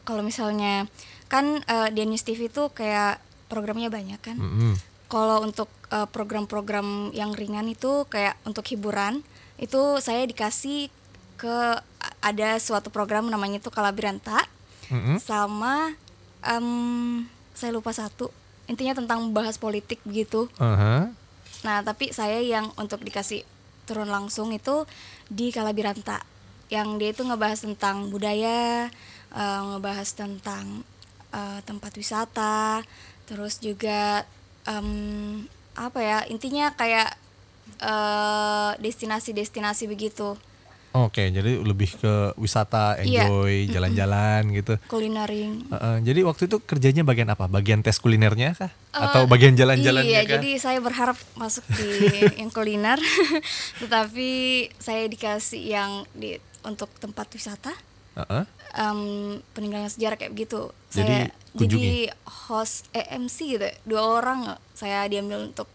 kalau 0.06 0.22
misalnya 0.22 0.86
kan 1.26 1.66
eh, 1.66 1.90
di 1.90 2.06
iNews 2.06 2.22
TV 2.22 2.54
itu 2.54 2.70
kayak 2.70 3.18
programnya 3.50 3.90
banyak 3.90 4.22
kan. 4.22 4.38
Mm-mm. 4.38 4.78
Kalau 5.10 5.42
untuk 5.42 5.70
eh, 5.90 6.06
program-program 6.06 7.12
yang 7.18 7.34
ringan 7.34 7.66
itu 7.66 8.06
kayak 8.08 8.38
untuk 8.46 8.66
hiburan 8.70 9.26
itu 9.58 9.98
saya 10.04 10.22
dikasih 10.28 10.94
ke 11.36 11.58
ada 12.22 12.50
suatu 12.62 12.94
program 12.94 13.28
namanya 13.28 13.60
itu 13.60 13.74
Kalabiranta 13.74 14.40
Mm-mm. 14.94 15.18
sama 15.20 15.98
em, 16.46 17.26
saya 17.58 17.74
lupa 17.74 17.92
satu 17.92 18.30
intinya 18.66 18.98
tentang 18.98 19.34
bahas 19.34 19.58
politik 19.58 20.02
begitu. 20.06 20.50
Aha. 20.58 21.10
Nah, 21.66 21.82
tapi 21.82 22.14
saya 22.14 22.38
yang 22.46 22.70
untuk 22.78 23.02
dikasih 23.02 23.42
turun 23.90 24.06
langsung 24.14 24.54
itu 24.54 24.86
di 25.26 25.50
Kalabiranta. 25.50 26.22
Yang 26.70 26.90
dia 27.02 27.10
itu 27.18 27.22
ngebahas 27.26 27.60
tentang 27.66 28.14
budaya, 28.14 28.94
eh, 29.34 29.62
ngebahas 29.74 30.10
tentang 30.14 30.86
eh, 31.34 31.60
tempat 31.66 31.92
wisata, 31.98 32.86
terus 33.26 33.58
juga 33.58 34.24
em, 34.70 35.44
apa 35.74 36.00
ya? 36.06 36.20
Intinya 36.30 36.70
kayak 36.78 37.18
eh, 37.82 38.72
destinasi-destinasi 38.78 39.90
begitu. 39.90 40.38
Oke, 40.96 41.28
jadi 41.28 41.60
lebih 41.60 41.92
ke 42.00 42.14
wisata, 42.36 42.96
Iya. 42.98 43.28
enjoy, 43.28 43.68
jalan-jalan 43.68 44.48
gitu. 44.56 44.80
Kulinering. 44.88 45.68
Heeh, 45.68 45.96
jadi 46.02 46.24
waktu 46.24 46.48
itu 46.48 46.64
kerjanya 46.64 47.04
bagian 47.04 47.28
apa? 47.28 47.52
Bagian 47.52 47.84
tes 47.84 48.00
kulinernya 48.00 48.56
kah? 48.56 48.72
Atau 48.96 49.28
bagian 49.28 49.54
jalan-jalannya 49.54 50.08
Iya, 50.08 50.22
kah? 50.24 50.40
jadi 50.40 50.52
saya 50.56 50.80
berharap 50.80 51.20
masuk 51.36 51.68
di 51.76 51.92
yang 52.40 52.48
kuliner, 52.48 52.96
tetapi 53.84 54.30
saya 54.78 55.04
dikasih 55.06 55.62
yang 55.62 55.92
di 56.16 56.40
untuk 56.64 56.88
tempat 56.96 57.28
wisata, 57.30 57.76
Heeh. 58.16 58.44
em, 58.74 59.00
peninggalan 59.52 59.92
sejarah 59.92 60.16
kayak 60.16 60.32
begitu. 60.32 60.72
Jadi, 60.90 61.28
saya 61.28 61.36
kunjungi. 61.52 61.76
jadi 61.76 61.92
host 62.48 62.88
EMC 62.90 63.36
gitu, 63.52 63.68
dua 63.84 64.24
orang 64.24 64.40
saya 64.72 65.04
diambil 65.06 65.44
untuk 65.44 65.68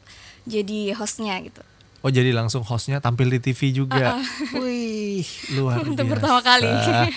jadi 0.42 0.96
hostnya 0.96 1.36
gitu. 1.40 1.60
Oh 2.00 2.08
jadi 2.08 2.32
langsung 2.32 2.62
hostnya 2.62 2.96
tampil 2.96 3.28
di 3.28 3.38
TV 3.38 3.76
juga. 3.76 4.16
Wih 4.54 5.20
luar 5.52 5.80
Untuk 5.84 6.00
biasa. 6.00 6.12
pertama 6.16 6.40
kali. 6.40 6.64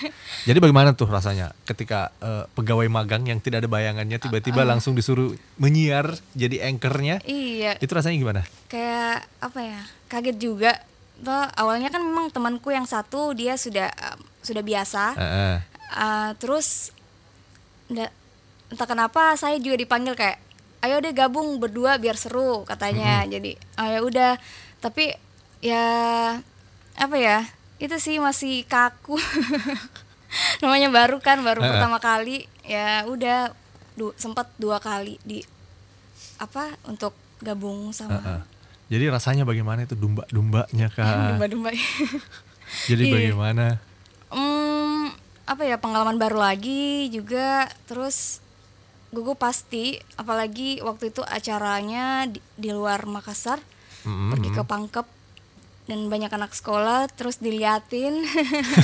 jadi 0.48 0.58
bagaimana 0.58 0.92
tuh 0.92 1.08
rasanya 1.08 1.56
ketika 1.64 2.12
eh, 2.18 2.44
pegawai 2.52 2.84
magang 2.86 3.24
yang 3.24 3.40
tidak 3.40 3.64
ada 3.64 3.70
bayangannya 3.70 4.16
tiba-tiba 4.18 4.60
langsung 4.62 4.92
disuruh 4.92 5.32
menyiar 5.56 6.12
jadi 6.32 6.68
anchornya? 6.68 7.24
Iya, 7.24 7.80
Itu 7.80 7.92
rasanya 7.92 8.16
gimana? 8.18 8.42
kayak 8.66 9.24
apa 9.40 9.60
ya? 9.60 9.80
Kaget 10.06 10.36
juga. 10.36 10.72
Tuh, 11.16 11.32
awalnya 11.54 11.88
kan 11.88 12.02
memang 12.02 12.28
temanku 12.28 12.68
yang 12.68 12.84
satu 12.84 13.32
dia 13.32 13.54
sudah 13.54 13.88
em, 13.88 14.20
sudah 14.40 14.60
biasa. 14.60 15.04
Heeh. 15.14 15.54
Uh, 15.90 16.30
terus 16.36 16.92
nda- 17.86 18.12
entah 18.66 18.84
kenapa 18.84 19.32
saya 19.34 19.56
juga 19.56 19.78
dipanggil 19.78 20.12
kayak 20.12 20.42
ayo 20.82 20.98
deh 20.98 21.12
gabung 21.12 21.56
berdua 21.56 21.96
biar 21.96 22.12
seru 22.14 22.60
katanya 22.64 23.24
jadi 23.24 23.56
oh 23.78 23.86
ya 23.86 24.00
udah 24.02 24.32
tapi 24.84 25.16
ya 25.58 25.84
apa 26.94 27.16
ya 27.16 27.48
itu 27.80 27.96
sih 27.96 28.20
masih 28.20 28.68
kaku 28.68 29.16
namanya 30.62 30.92
baru 30.92 31.16
kan 31.18 31.40
baru 31.40 31.64
eh. 31.64 31.68
pertama 31.72 31.96
kali 31.96 32.44
ya 32.60 33.08
udah 33.08 33.56
du- 33.94 34.12
sempat 34.14 34.50
dua 34.60 34.76
kali 34.78 35.16
di 35.24 35.40
apa 36.36 36.76
untuk 36.84 37.16
gabung 37.40 37.90
sama 37.96 38.20
Heeh. 38.20 38.42
Jadi 38.84 39.08
rasanya 39.08 39.48
bagaimana 39.48 39.88
itu 39.88 39.96
domba-dombanya 39.96 40.92
kah? 40.92 41.08
domba-domba 41.32 41.72
Jadi 42.90 43.02
Iya. 43.08 43.12
bagaimana? 43.32 43.80
Hmm, 44.28 45.08
apa 45.48 45.64
ya 45.64 45.80
pengalaman 45.80 46.20
baru 46.20 46.36
lagi 46.36 47.08
juga 47.08 47.72
terus 47.88 48.44
gugu 49.08 49.32
pasti 49.38 49.96
apalagi 50.18 50.82
waktu 50.82 51.08
itu 51.08 51.22
acaranya 51.22 52.28
di, 52.28 52.42
di 52.58 52.68
luar 52.68 53.08
Makassar 53.08 53.62
Mm-mm. 54.04 54.30
pergi 54.30 54.50
ke 54.50 54.62
Pangkep 54.62 55.06
dan 55.84 56.08
banyak 56.08 56.32
anak 56.32 56.52
sekolah 56.52 57.12
terus 57.12 57.36
diliatin 57.38 58.24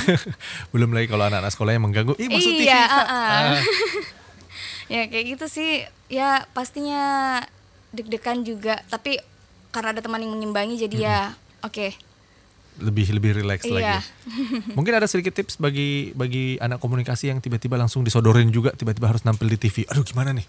Belum 0.73 0.93
lagi 0.93 1.09
kalau 1.09 1.25
anak-anak 1.25 1.49
sekolah 1.49 1.71
yang 1.73 1.83
mengganggu. 1.83 2.13
Ih 2.15 2.29
TV. 2.29 2.65
Iya, 2.65 2.81
Kak." 2.85 2.91
ah, 2.91 3.05
ah. 3.05 3.29
Ah. 3.49 3.61
ya 4.93 5.07
kayak 5.07 5.25
gitu 5.33 5.45
sih 5.47 5.81
ya 6.07 6.43
pastinya 6.51 7.39
deg-degan 7.89 8.43
juga 8.43 8.83
tapi 8.85 9.17
karena 9.71 9.95
ada 9.95 10.01
teman 10.03 10.19
yang 10.19 10.35
mengimbangi 10.35 10.75
jadi 10.77 10.97
ya 10.99 11.19
oke 11.63 11.95
Lebih 12.79 13.11
lebih 13.11 13.31
rileks 13.39 13.67
Iya. 13.67 13.73
lagi. 13.73 13.97
Mungkin 14.77 14.93
ada 14.95 15.03
sedikit 15.05 15.35
tips 15.35 15.59
bagi 15.59 16.15
bagi 16.15 16.55
anak 16.57 16.79
komunikasi 16.79 17.27
yang 17.27 17.43
tiba-tiba 17.43 17.75
langsung 17.75 18.01
disodorin 18.01 18.47
juga 18.47 18.71
tiba-tiba 18.71 19.11
harus 19.11 19.27
nampil 19.27 19.47
di 19.47 19.59
TV. 19.59 19.83
Aduh 19.91 20.07
gimana 20.07 20.31
nih? 20.31 20.47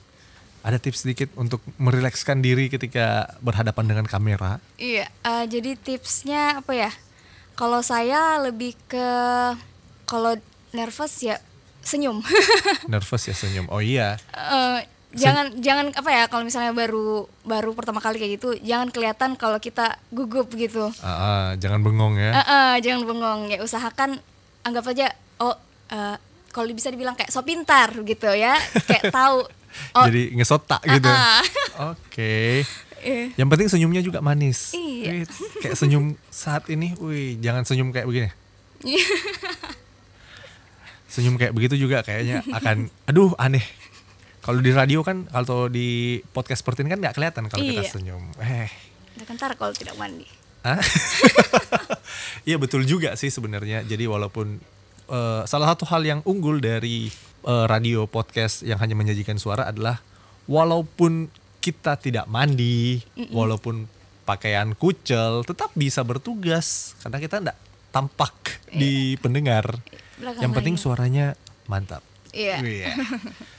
Ada 0.62 0.78
tips 0.78 1.02
sedikit 1.02 1.28
untuk 1.35 1.59
merilekskan 1.76 2.38
diri 2.38 2.71
ketika 2.71 3.35
berhadapan 3.38 3.85
dengan 3.90 4.07
kamera. 4.07 4.62
iya 4.78 5.11
eh, 5.23 5.45
jadi 5.47 5.75
tipsnya 5.75 6.62
apa 6.62 6.73
ya 6.73 6.90
kalau 7.52 7.83
saya 7.83 8.38
lebih 8.40 8.78
ke 8.87 9.09
kalau 10.04 10.38
nervous 10.71 11.21
ya 11.21 11.37
senyum 11.83 12.23
Nervous 12.92 13.26
ya 13.26 13.35
senyum. 13.35 13.66
Oh 13.69 13.83
iya. 13.83 14.16
Eh, 14.31 14.87
jangan 15.12 15.52
jangan 15.61 15.92
apa 15.92 16.09
ya 16.09 16.25
kalau 16.26 16.47
misalnya 16.47 16.73
baru 16.73 17.28
baru 17.45 17.76
pertama 17.76 18.00
kali 18.00 18.16
kayak 18.16 18.33
gitu 18.40 18.49
jangan 18.64 18.88
kelihatan 18.88 19.37
kalau 19.37 19.61
kita 19.61 20.00
gugup 20.09 20.49
gitu 20.54 20.88
Ah, 21.04 21.11
ah, 21.11 21.47
jangan 21.59 21.85
bengong 21.85 22.16
ya. 22.16 22.33
Eh, 22.33 22.40
eh, 22.40 22.75
jangan 22.81 23.02
bengong 23.04 23.40
ya 23.50 23.59
usahakan 23.61 24.16
anggap 24.62 24.87
aja 24.88 25.11
oh 25.42 25.52
eh, 25.90 26.16
kalau 26.52 26.69
bisa 26.71 26.88
dibilang 26.88 27.12
kayak 27.12 27.28
so 27.28 27.42
pintar 27.42 27.92
gitu 28.04 28.31
ya 28.31 28.57
kayak 28.87 29.11
tahu 29.16 29.45
oh 29.95 30.05
Jadi 30.07 30.23
ngesotak 30.37 30.81
gitu. 30.85 31.09
ah. 31.09 31.43
Oke. 31.93 32.62
eh, 33.07 33.33
Yang 33.35 33.49
penting 33.50 33.69
senyumnya 33.69 34.02
juga 34.02 34.21
manis. 34.21 34.73
Iya. 34.73 35.23
Wih, 35.23 35.26
kayak 35.61 35.76
senyum 35.76 36.14
saat 36.29 36.69
ini, 36.69 36.95
wih, 36.99 37.37
jangan 37.38 37.67
senyum 37.67 37.91
kayak 37.91 38.07
begini. 38.07 38.29
Senyum 41.12 41.37
kayak 41.37 41.52
begitu 41.52 41.76
juga 41.76 42.00
kayaknya 42.00 42.41
akan, 42.57 42.88
aduh 43.05 43.37
aneh. 43.37 43.61
Kalau 44.41 44.64
di 44.64 44.73
radio 44.73 45.05
kan, 45.05 45.29
kalau 45.29 45.69
di 45.69 46.19
podcast 46.33 46.64
seperti 46.64 46.83
ini 46.83 46.91
kan 46.91 47.05
nggak 47.05 47.14
kelihatan 47.14 47.52
kalau 47.52 47.61
kita 47.62 47.85
Iya. 47.85 47.93
senyum. 47.93 48.33
Eh, 48.41 48.73
ntar 49.37 49.52
kalau 49.61 49.76
tidak 49.76 49.93
mandi? 50.00 50.25
Iya 52.49 52.57
betul 52.59 52.83
juga 52.83 53.14
sih 53.14 53.31
sebenarnya. 53.31 53.87
Jadi 53.87 54.09
walaupun 54.09 54.59
eh, 55.12 55.42
salah 55.45 55.69
satu 55.76 55.85
hal 55.92 56.02
yang 56.02 56.21
unggul 56.25 56.59
dari 56.59 57.12
eh, 57.45 57.66
radio 57.69 58.09
podcast 58.09 58.64
yang 58.64 58.81
hanya 58.81 58.97
menyajikan 58.97 59.37
suara 59.37 59.69
adalah 59.69 60.00
walaupun 60.49 61.28
kita 61.62 61.95
tidak 62.00 62.26
mandi, 62.26 62.99
walaupun 63.31 63.87
pakaian 64.26 64.75
kucel, 64.75 65.47
tetap 65.47 65.71
bisa 65.78 66.02
bertugas 66.02 66.99
karena 66.99 67.23
kita 67.23 67.38
tidak 67.38 67.59
tampak 67.95 68.35
di 68.73 69.14
pendengar. 69.23 69.78
Belakang 70.19 70.42
yang 70.42 70.52
penting 70.57 70.75
suaranya 70.75 71.38
mantap. 71.71 72.02
Iya. 72.33 72.64
Iya. 72.64 72.88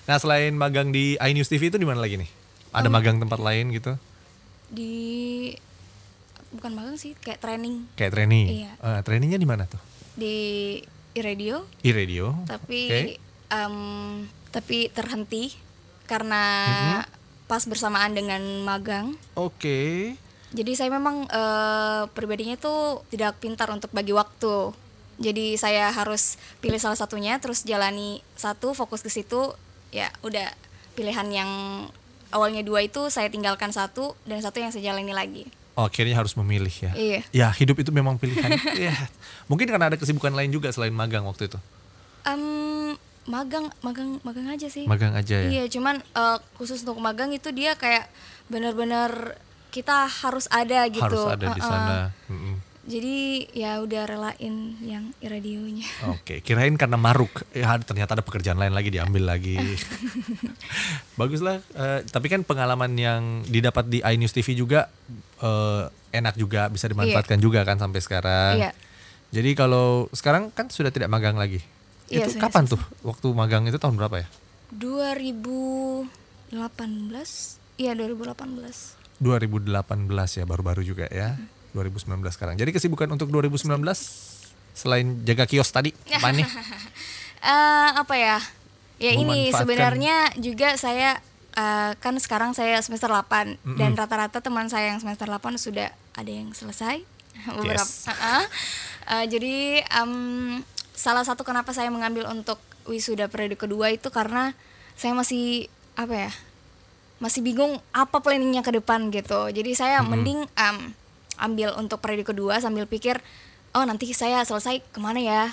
Nah 0.04 0.20
selain 0.20 0.52
magang 0.52 0.92
di 0.92 1.16
iNews 1.16 1.48
TV 1.48 1.72
itu 1.72 1.80
di 1.80 1.88
mana 1.88 2.04
lagi 2.04 2.20
nih? 2.20 2.28
Ada 2.76 2.92
magang 2.92 3.24
tempat 3.24 3.40
lain 3.40 3.72
gitu? 3.72 3.96
di 4.74 5.54
bukan 6.50 6.74
magang 6.74 6.98
sih 6.98 7.14
kayak 7.14 7.38
training 7.38 7.86
Kayak 7.94 8.12
training. 8.18 8.48
Iya. 8.50 8.72
Eh, 8.82 9.00
trainingnya 9.06 9.40
di 9.40 9.48
mana 9.48 9.70
tuh? 9.70 9.80
di 10.14 10.78
radio 11.16 11.62
e-radio. 11.80 12.34
tapi 12.46 12.90
Oke. 12.90 13.02
em, 13.50 13.76
tapi 14.50 14.90
terhenti 14.90 15.54
karena 16.04 16.44
Mm-hmm. 16.66 17.04
pas 17.46 17.64
bersamaan 17.64 18.12
dengan 18.12 18.42
magang 18.64 19.14
Oke. 19.36 20.16
jadi 20.50 20.72
saya 20.74 20.90
memang 20.90 21.28
eh, 21.28 22.04
pribadinya 22.12 22.56
tuh 22.56 23.04
tidak 23.10 23.38
pintar 23.38 23.70
untuk 23.70 23.92
bagi 23.92 24.12
waktu 24.12 24.74
jadi 25.16 25.54
saya 25.56 25.94
harus 25.94 26.42
pilih 26.58 26.82
salah 26.82 26.98
satunya 26.98 27.38
terus 27.38 27.62
jalani 27.62 28.26
satu 28.34 28.74
fokus 28.74 29.06
ke 29.06 29.10
situ 29.10 29.54
ya 29.92 30.10
udah 30.22 30.50
pilihan 30.94 31.30
yang 31.30 31.52
awalnya 32.30 32.66
dua 32.66 32.82
itu 32.82 33.14
saya 33.14 33.30
tinggalkan 33.30 33.70
satu 33.70 34.18
dan 34.26 34.42
satu 34.42 34.58
yang 34.58 34.74
saya 34.74 34.90
jalani 34.90 35.14
lagi 35.14 35.46
Oh, 35.74 35.90
akhirnya 35.90 36.14
harus 36.14 36.38
memilih 36.38 36.70
ya. 36.70 36.92
Iya. 36.94 37.20
Ya, 37.34 37.48
hidup 37.50 37.82
itu 37.82 37.90
memang 37.90 38.22
pilihan. 38.22 38.46
Iya. 38.78 38.94
Mungkin 39.50 39.66
karena 39.66 39.90
ada 39.90 39.98
kesibukan 39.98 40.30
lain 40.34 40.54
juga 40.54 40.70
selain 40.70 40.94
magang 40.94 41.26
waktu 41.26 41.50
itu. 41.50 41.58
Em, 42.30 42.94
magang 43.26 43.72
magang 43.82 44.20
magang 44.22 44.48
aja 44.52 44.68
sih 44.68 44.84
Magang 44.86 45.16
aja 45.18 45.40
ya. 45.42 45.50
Iya, 45.50 45.64
cuman 45.74 46.00
eh, 46.00 46.38
khusus 46.60 46.86
untuk 46.86 47.02
magang 47.02 47.34
itu 47.34 47.50
dia 47.50 47.74
kayak 47.74 48.06
benar-benar 48.52 49.40
kita 49.74 50.06
harus 50.06 50.46
ada 50.54 50.86
gitu. 50.92 51.02
Harus 51.02 51.26
ada 51.26 51.48
di 51.58 51.62
Uh-uh. 51.62 51.66
sana. 51.66 51.98
Mm-mm. 52.30 52.56
Jadi 52.84 53.48
ya 53.56 53.80
udah 53.80 54.04
relain 54.04 54.76
yang 54.84 55.16
radionya. 55.24 55.88
Oke, 56.20 56.44
kirain 56.44 56.76
karena 56.76 57.00
maruk. 57.00 57.48
Ya, 57.56 57.80
ternyata 57.80 58.20
ada 58.20 58.24
pekerjaan 58.24 58.60
lain 58.60 58.76
lagi 58.76 58.92
diambil 58.92 59.24
lagi. 59.24 59.56
Baguslah. 61.20 61.64
eh, 61.64 62.04
tapi 62.12 62.28
kan 62.28 62.44
pengalaman 62.44 62.92
yang 63.00 63.48
didapat 63.48 63.88
di 63.88 64.04
iNews 64.04 64.36
TV 64.36 64.52
juga 64.60 64.92
eh, 65.40 65.88
enak 66.12 66.36
juga, 66.36 66.68
bisa 66.68 66.92
dimanfaatkan 66.92 67.40
juga 67.40 67.64
kan 67.64 67.80
sampai 67.80 68.04
sekarang. 68.04 68.54
Iya. 68.60 68.72
Jadi 69.32 69.56
kalau 69.56 70.12
sekarang 70.12 70.52
kan 70.52 70.68
sudah 70.68 70.92
tidak 70.92 71.08
magang 71.08 71.40
lagi. 71.40 71.64
Iya, 72.12 72.28
itu 72.28 72.36
kapan 72.36 72.68
tuh? 72.68 72.84
Waktu 73.00 73.32
magang 73.32 73.64
itu 73.64 73.80
tahun 73.80 73.96
berapa 73.96 74.28
ya? 74.28 74.28
2018? 74.76 76.12
Iya, 77.80 77.96
2018. 77.96 79.00
2018 79.24 79.72
ya 80.36 80.44
baru-baru 80.44 80.84
juga 80.84 81.08
ya 81.08 81.40
2019 81.74 82.10
sekarang 82.34 82.56
jadi 82.56 82.70
kesibukan 82.72 83.10
untuk 83.12 83.30
2019 83.34 83.70
selain 84.74 85.22
jaga 85.26 85.46
kios 85.46 85.70
tadi 85.70 85.94
apa 86.18 86.30
nih 86.34 86.48
Eh, 87.44 87.90
apa 88.00 88.16
ya? 88.16 88.40
Ya 89.04 89.12
ini 89.12 89.52
sebenarnya 89.52 90.32
juga 90.40 90.80
saya 90.80 91.20
eh, 91.60 91.92
kan 92.00 92.16
sekarang 92.16 92.56
saya 92.56 92.80
semester 92.80 93.12
8 93.12 93.60
dan 93.76 94.00
rata-rata 94.00 94.40
teman 94.40 94.72
saya 94.72 94.96
yang 94.96 95.04
semester 95.04 95.28
8 95.28 95.60
sudah 95.60 95.92
ada 96.16 96.32
yang 96.32 96.56
selesai 96.56 97.04
beberapa. 97.60 97.84
Yes. 97.84 98.08
Uh-uh. 98.08 98.44
Eh, 99.20 99.26
jadi 99.28 99.84
em, 99.84 100.64
salah 100.96 101.28
satu 101.28 101.44
kenapa 101.44 101.76
saya 101.76 101.92
mengambil 101.92 102.32
untuk 102.32 102.64
wisuda 102.88 103.28
periode 103.28 103.60
kedua 103.60 103.92
itu 103.92 104.08
karena 104.08 104.56
saya 104.96 105.12
masih 105.12 105.68
apa 106.00 106.16
ya? 106.16 106.32
Masih 107.20 107.44
bingung 107.44 107.84
apa 107.92 108.24
planningnya 108.24 108.64
ke 108.64 108.72
depan 108.72 109.12
gitu. 109.12 109.52
Jadi 109.52 109.76
saya 109.76 110.00
mending 110.00 110.48
em, 110.56 110.96
ambil 111.40 111.74
untuk 111.78 112.00
periode 112.04 112.26
kedua 112.28 112.60
sambil 112.62 112.86
pikir 112.86 113.22
oh 113.74 113.84
nanti 113.84 114.10
saya 114.14 114.46
selesai 114.46 114.82
ke 114.94 115.00
mana 115.02 115.20
ya? 115.22 115.44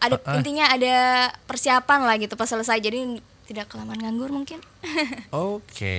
Ada 0.00 0.16
Uh-uh. 0.16 0.40
intinya 0.40 0.72
ada 0.72 1.28
persiapan 1.44 2.08
lah 2.08 2.16
gitu 2.16 2.34
pas 2.34 2.48
selesai. 2.48 2.80
Jadi 2.80 3.20
tidak 3.44 3.68
kelamaan 3.68 4.00
nganggur 4.00 4.32
mungkin. 4.32 4.58
oke 5.30 5.98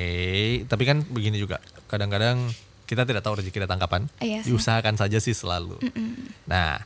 tapi 0.65 0.83
kan 0.83 1.05
begini 1.05 1.37
juga 1.37 1.61
kadang-kadang 1.85 2.49
kita 2.85 3.05
tidak 3.05 3.25
tahu 3.25 3.41
rezeki 3.41 3.65
datang 3.65 3.81
kapan 3.81 4.05
Iya 4.21 4.45
diusahakan 4.45 4.97
saja 4.97 5.17
sih 5.21 5.33
selalu. 5.33 5.77
Nah 6.49 6.81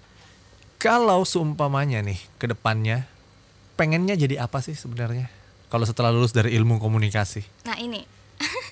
kalau 0.79 1.27
seumpamanya 1.27 1.99
nih 1.99 2.19
ke 2.39 2.47
depannya 2.47 3.07
pengennya 3.79 4.19
jadi 4.19 4.43
apa 4.43 4.59
sih 4.59 4.75
sebenarnya? 4.75 5.31
Kalau 5.71 5.87
setelah 5.87 6.11
lulus 6.11 6.35
dari 6.35 6.51
ilmu 6.59 6.81
komunikasi? 6.83 7.45
Nah 7.63 7.77
ini, 7.77 8.01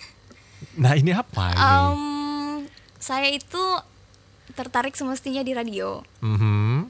nah 0.84 0.98
ini 0.98 1.14
apa 1.14 1.54
ini? 1.54 1.62
Em, 1.62 2.02
saya 2.98 3.28
itu 3.28 3.64
tertarik 4.50 4.94
semestinya 4.94 5.40
di 5.40 5.52
radio, 5.52 6.02
Mhm. 6.20 6.90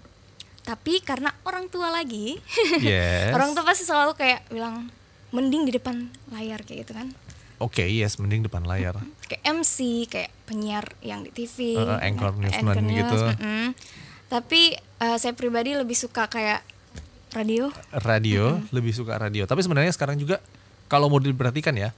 tapi 0.63 0.99
karena 0.99 1.33
orang 1.43 1.67
tua 1.67 1.89
lagi, 1.89 2.37
yes 2.77 3.31
orang 3.35 3.51
tua 3.51 3.63
pasti 3.63 3.83
selalu 3.83 4.13
kayak 4.13 4.47
bilang 4.47 4.87
mending 5.29 5.63
di 5.63 5.73
depan 5.73 6.07
layar 6.29 6.61
kayak 6.61 6.83
gitu 6.83 6.93
kan, 6.93 7.11
oke 7.57 7.81
yes 7.81 8.15
mending 8.17 8.41
depan 8.41 8.63
layar 8.63 8.95
kayak 9.25 9.43
MC, 9.43 9.77
kayak 10.05 10.31
penyiar 10.45 10.87
yang 11.01 11.21
di 11.21 11.31
TV, 11.31 11.75
Uh, 11.75 11.99
anchor 11.99 12.31
nah, 12.31 12.47
newsman 12.47 12.75
gitu. 12.85 13.17
mm-mm. 13.35 13.67
Tapi 14.27 14.75
eh, 14.75 15.17
saya 15.17 15.31
pribadi 15.31 15.71
lebih 15.71 15.95
suka 15.95 16.27
kayak 16.27 16.59
radio. 17.29 17.67
radio 17.93 18.55
lebih 18.71 18.91
suka 18.91 19.15
radio 19.15 19.43
tapi 19.43 19.59
sebenarnya 19.59 19.91
sekarang 19.91 20.15
juga 20.15 20.39
kalau 20.87 21.07
mau 21.07 21.19
diperhatikan 21.19 21.75
ya 21.75 21.91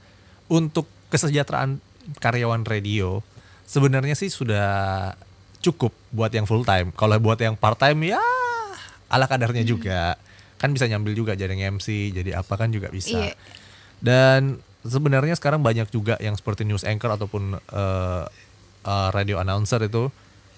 untuk 0.46 0.84
kesejahteraan 1.08 1.78
karyawan 2.18 2.62
radio 2.62 3.22
sebenarnya 3.70 4.18
sih 4.18 4.26
sudah 4.26 5.14
cukup 5.62 5.94
buat 6.10 6.34
yang 6.34 6.50
full 6.50 6.66
time. 6.66 6.90
Kalau 6.98 7.14
buat 7.22 7.38
yang 7.38 7.54
part 7.54 7.78
time 7.78 8.10
ya 8.10 8.18
ala 9.06 9.30
kadarnya 9.30 9.62
juga. 9.62 10.18
Kan 10.58 10.74
bisa 10.74 10.90
nyambil 10.90 11.14
juga 11.14 11.32
jadi 11.38 11.54
MC 11.70 12.10
jadi 12.10 12.42
apa 12.42 12.58
kan 12.58 12.74
juga 12.74 12.90
bisa. 12.90 13.14
Iya. 13.14 13.34
dan 14.00 14.56
sebenarnya 14.80 15.36
sekarang 15.36 15.60
banyak 15.60 15.92
juga 15.92 16.16
yang 16.24 16.32
seperti 16.32 16.64
news 16.64 16.88
anchor 16.88 17.12
ataupun 17.12 17.52
eh, 17.60 18.24
eh, 18.88 19.08
radio 19.12 19.36
announcer 19.36 19.76
itu 19.84 20.08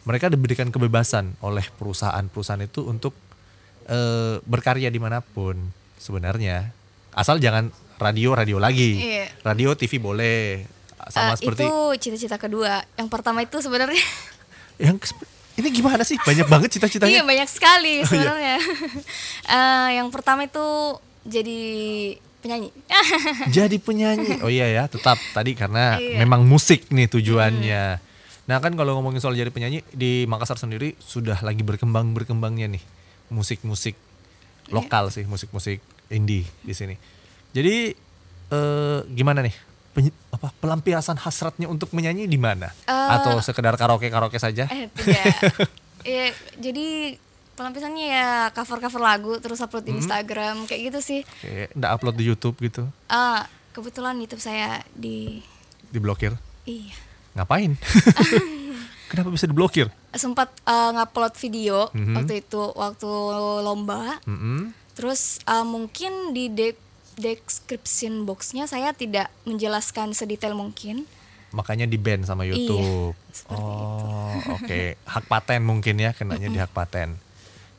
mereka 0.07 0.31
diberikan 0.31 0.71
kebebasan 0.71 1.35
oleh 1.43 1.67
perusahaan-perusahaan 1.75 2.63
itu 2.63 2.87
untuk 2.87 3.15
eh, 3.91 4.39
berkarya 4.47 4.95
di 4.95 5.03
mana 5.03 5.21
pun 5.21 5.59
sebenarnya. 5.99 6.71
Asal 7.13 7.43
jangan 7.43 7.75
radio 7.99 8.39
radio 8.39 8.63
lagi. 8.63 8.99
Iya. 8.99 9.27
radio 9.43 9.75
TV 9.75 9.99
boleh 9.99 10.63
sama 11.09 11.33
Eh, 11.33 11.39
seperti 11.39 11.63
itu 11.65 11.75
cita-cita 11.99 12.37
kedua. 12.37 12.85
Yang 12.95 13.09
pertama 13.09 13.41
itu 13.41 13.59
sebenarnya 13.59 13.99
yang 14.79 14.97
ini 15.53 15.69
gimana 15.69 16.03
sih 16.03 16.17
banyak 16.17 16.47
banget 16.47 16.69
Iya 16.71 16.75
cita-citanya 16.79 17.23
banyak 17.23 17.49
sekali 17.49 17.95
Oh, 17.95 18.03
iya. 18.03 18.09
sebenarnya. 18.09 18.57
Eh, 19.53 19.89
yang 19.97 20.09
pertama 20.09 20.45
itu 20.45 20.67
jadi 21.23 21.61
penyanyi. 22.41 22.69
jadi 23.57 23.77
penyanyi. 23.79 24.43
Oh 24.43 24.51
iya 24.51 24.67
ya, 24.67 24.85
tetap 24.87 25.19
tadi 25.33 25.55
karena 25.55 25.99
Iya. 25.99 26.19
memang 26.21 26.43
musik 26.43 26.91
nih 26.91 27.07
tujuannya. 27.09 27.85
Nah 28.43 28.59
kan 28.59 28.75
kalau 28.75 28.99
ngomongin 28.99 29.23
soal 29.23 29.39
jadi 29.39 29.55
penyanyi 29.55 29.87
di 29.91 30.27
Makassar 30.27 30.59
sendiri 30.59 30.99
sudah 30.99 31.39
lagi 31.41 31.63
berkembang 31.63 32.11
berkembangnya 32.11 32.67
nih 32.67 32.83
musik-musik 33.31 33.95
lokal 34.69 35.15
sih, 35.15 35.23
musik-musik 35.25 35.79
indie 36.09 36.43
di 36.61 36.75
sini. 36.75 36.99
Jadi 37.55 37.95
eh, 38.51 38.99
gimana 39.09 39.47
nih? 39.47 39.55
Apa 40.31 40.49
pelampiasan 40.55 41.17
hasratnya 41.17 41.67
untuk 41.67 41.93
menyanyi 41.93 42.25
di 42.25 42.37
mana? 42.37 42.73
Eh, 42.83 43.09
Atau 43.13 43.37
sekedar 43.39 43.77
karaoke 43.77 44.09
karaoke 44.09 44.37
saja? 44.37 44.65
eh 44.67 44.89
tidak. 44.89 45.69
ya, 46.09 46.27
jadi 46.57 47.17
pelampiasannya 47.53 48.07
ya 48.07 48.29
cover-cover 48.51 48.99
lagu 48.99 49.33
terus 49.39 49.61
upload 49.61 49.85
di 49.85 49.93
Instagram 49.95 50.65
kayak 50.65 50.81
gitu 50.89 50.99
sih. 50.99 51.21
Kayak 51.39 51.69
nggak 51.75 51.93
upload 51.93 52.17
di 52.17 52.25
YouTube 52.25 52.57
gitu, 52.59 52.89
Ah, 53.07 53.45
kebetulan 53.71 54.17
YouTube 54.17 54.41
saya 54.41 54.81
di 54.91 55.45
diblokir. 55.87 56.33
iya. 56.65 56.97
Ngapain? 57.35 57.77
Kenapa 59.13 59.29
bisa 59.29 59.45
diblokir? 59.45 59.93
Sempat 60.11 60.49
eh, 60.59 60.91
ngupload 60.91 61.37
video 61.37 61.93
Mhm. 61.93 62.17
waktu 62.17 62.35
itu 62.41 62.63
waktu 62.73 63.11
lomba. 63.61 64.17
Mm-mm. 64.25 64.73
Terus 64.93 65.37
eh, 65.43 65.61
mungkin 65.63 66.33
di 66.33 66.49
de- 66.49 66.81
description 67.19 68.25
boxnya 68.25 68.65
saya 68.65 68.97
tidak 68.97 69.29
menjelaskan 69.45 70.17
sedetail 70.17 70.57
mungkin. 70.57 71.05
Makanya 71.53 71.85
di 71.85 72.01
ban 72.01 72.25
sama 72.25 72.49
YouTube. 72.49 73.13
Iya, 73.13 73.53
oh, 73.53 74.33
oke. 74.57 74.97
Hak 75.05 75.25
paten 75.29 75.61
mungkin 75.61 76.01
ya, 76.01 76.17
kenanya 76.17 76.49
di 76.49 76.57
hak 76.57 76.73
paten. 76.73 77.13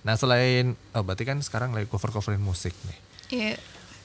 Nah 0.06 0.14
selain, 0.14 0.78
oh 0.94 1.02
berarti 1.02 1.26
kan 1.26 1.42
sekarang 1.42 1.74
lagi 1.74 1.90
cover-coverin 1.90 2.44
musik 2.44 2.76
nih. 2.86 3.00
Iya. 3.34 3.54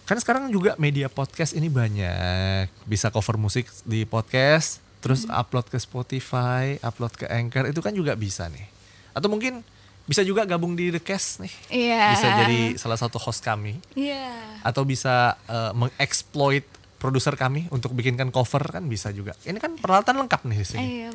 Kan 0.09 0.17
sekarang 0.17 0.49
juga 0.49 0.73
media 0.81 1.13
podcast 1.13 1.53
ini 1.53 1.69
banyak. 1.69 2.73
Bisa 2.89 3.13
cover 3.13 3.37
musik 3.37 3.69
di 3.85 4.09
podcast, 4.09 4.81
terus 5.05 5.29
upload 5.29 5.69
ke 5.69 5.77
Spotify, 5.77 6.81
upload 6.81 7.13
ke 7.13 7.29
Anchor, 7.29 7.69
itu 7.69 7.85
kan 7.85 7.93
juga 7.93 8.17
bisa 8.17 8.49
nih. 8.49 8.65
Atau 9.13 9.29
mungkin 9.29 9.61
bisa 10.09 10.25
juga 10.25 10.49
gabung 10.49 10.73
di 10.73 10.89
The 10.89 11.05
Cast 11.05 11.45
nih. 11.45 11.53
Iya. 11.69 12.05
Bisa 12.17 12.29
jadi 12.43 12.61
salah 12.81 12.97
satu 12.97 13.21
host 13.21 13.45
kami. 13.45 13.77
Iya. 13.93 14.33
Atau 14.65 14.89
bisa 14.89 15.37
eh, 15.45 15.73
mengeksploit 15.77 16.65
produser 16.97 17.37
kami 17.37 17.69
untuk 17.71 17.93
bikinkan 17.93 18.33
cover 18.33 18.65
kan 18.65 18.89
bisa 18.89 19.13
juga. 19.13 19.37
Ini 19.45 19.61
kan 19.61 19.77
peralatan 19.77 20.17
lengkap 20.25 20.49
nih 20.49 20.59
di 20.59 20.67
sini. 20.67 20.87
Iya. 21.05 21.11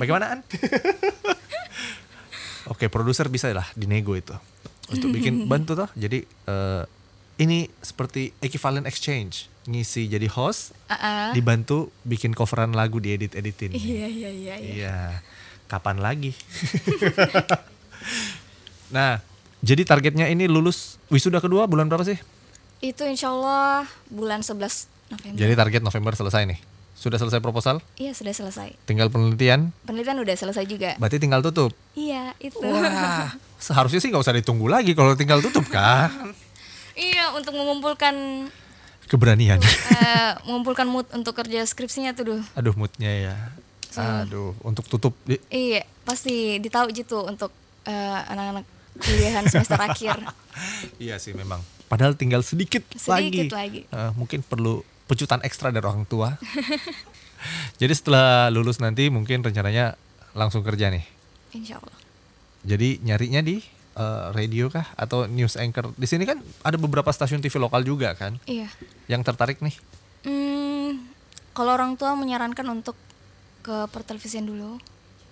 Bagaimana 0.00 0.26
An? 0.34 0.40
Oke, 2.72 2.88
produser 2.88 3.28
bisa 3.28 3.52
lah 3.52 3.68
dinego 3.76 4.16
itu 4.16 4.32
untuk 4.88 5.12
bikin 5.12 5.44
bantu 5.52 5.76
toh. 5.76 5.90
Jadi 5.92 6.24
eh, 6.24 6.82
ini 7.40 7.68
seperti 7.80 8.32
equivalent 8.40 8.88
exchange, 8.88 9.48
ngisi 9.68 10.08
jadi 10.08 10.28
host, 10.28 10.72
Ah-ah. 10.88 11.32
dibantu 11.32 11.92
bikin 12.04 12.32
coveran 12.32 12.72
lagu 12.72 13.00
diedit-editin. 13.00 13.76
Iya 13.76 14.06
iya 14.08 14.30
iya. 14.32 14.54
iya. 14.56 14.56
Iya. 14.56 14.96
Kapan 15.68 16.00
lagi? 16.00 16.32
nah, 18.90 19.18
jadi 19.60 19.82
targetnya 19.82 20.26
ini 20.26 20.46
lulus 20.46 20.98
wisuda 21.06 21.38
kedua 21.38 21.64
bulan 21.64 21.86
berapa 21.86 22.02
sih? 22.02 22.18
Itu 22.78 23.04
insya 23.04 23.28
Allah 23.28 23.84
bulan 24.08 24.40
11 24.40 24.56
November. 25.10 25.36
Jadi 25.36 25.52
target 25.52 25.82
November 25.82 26.12
selesai 26.14 26.44
nih. 26.46 26.60
Sudah 26.92 27.16
selesai 27.16 27.40
proposal? 27.40 27.80
Iya 27.96 28.12
sudah 28.12 28.30
selesai. 28.30 28.76
Tinggal 28.84 29.08
penelitian, 29.08 29.72
Penelitian 29.82 30.20
udah 30.20 30.36
selesai 30.36 30.64
juga. 30.64 30.96
berarti 30.96 31.16
tinggal 31.16 31.40
tutup. 31.40 31.72
Iya 31.92 32.36
itu. 32.38 32.60
Wah, 32.60 33.32
seharusnya 33.58 34.00
sih 34.00 34.08
nggak 34.08 34.20
usah 34.20 34.36
ditunggu 34.36 34.68
lagi 34.68 34.92
kalau 34.92 35.16
tinggal 35.16 35.40
tutup 35.40 35.64
kan. 35.66 36.12
iya 36.92 37.32
untuk 37.32 37.56
mengumpulkan 37.56 38.48
Keberanian. 39.08 39.58
eh, 39.60 40.30
mengumpulkan 40.46 40.84
mood 40.86 41.08
untuk 41.10 41.32
kerja 41.32 41.64
skripsinya 41.64 42.12
tuh 42.12 42.36
duh. 42.36 42.42
Aduh 42.54 42.76
moodnya 42.76 43.08
ya. 43.10 43.36
Aduh, 43.90 44.54
untuk 44.62 44.86
tutup 44.86 45.18
Iya 45.50 45.82
pasti 46.06 46.62
ditahu 46.62 46.92
gitu 46.92 47.26
untuk 47.26 47.50
eh, 47.84 48.20
anak-anak 48.28 48.62
kuliahan 48.96 49.46
semester 49.46 49.78
akhir. 49.78 50.18
Iya 50.98 51.16
sih 51.16 51.32
memang. 51.32 51.62
Padahal 51.86 52.12
tinggal 52.12 52.42
sedikit, 52.42 52.84
Sedikit 52.90 53.48
lagi. 53.54 53.80
lagi. 53.80 53.80
Eh, 53.88 54.10
mungkin 54.12 54.40
perlu 54.40 54.82
pecutan 55.06 55.40
ekstra 55.40 55.70
dari 55.70 55.82
orang 55.82 56.04
tua. 56.04 56.36
Jadi 57.80 57.92
setelah 57.92 58.46
lulus 58.48 58.76
nanti 58.78 59.08
mungkin 59.08 59.40
rencananya 59.40 59.96
langsung 60.32 60.60
kerja 60.60 60.92
nih. 60.92 61.04
Insya 61.50 61.80
Allah. 61.80 61.96
Jadi 62.62 63.00
nyarinya 63.00 63.40
di 63.40 63.64
eh, 63.90 64.24
radio 64.30 64.68
kah 64.68 64.84
atau 64.94 65.24
news 65.24 65.56
anchor? 65.56 65.96
Di 65.96 66.04
sini 66.04 66.28
kan 66.28 66.36
ada 66.60 66.76
beberapa 66.76 67.08
stasiun 67.08 67.40
TV 67.40 67.56
lokal 67.56 67.82
juga 67.82 68.12
kan 68.12 68.36
Iya. 68.44 68.68
yang 69.08 69.24
tertarik 69.24 69.58
nih. 69.58 69.74
Hmm, 70.22 71.08
kalau 71.50 71.72
orang 71.72 71.96
tua 71.96 72.12
menyarankan 72.12 72.66
untuk 72.68 72.94
ke 73.60 73.88
pertelevisian 73.88 74.44
dulu 74.44 74.76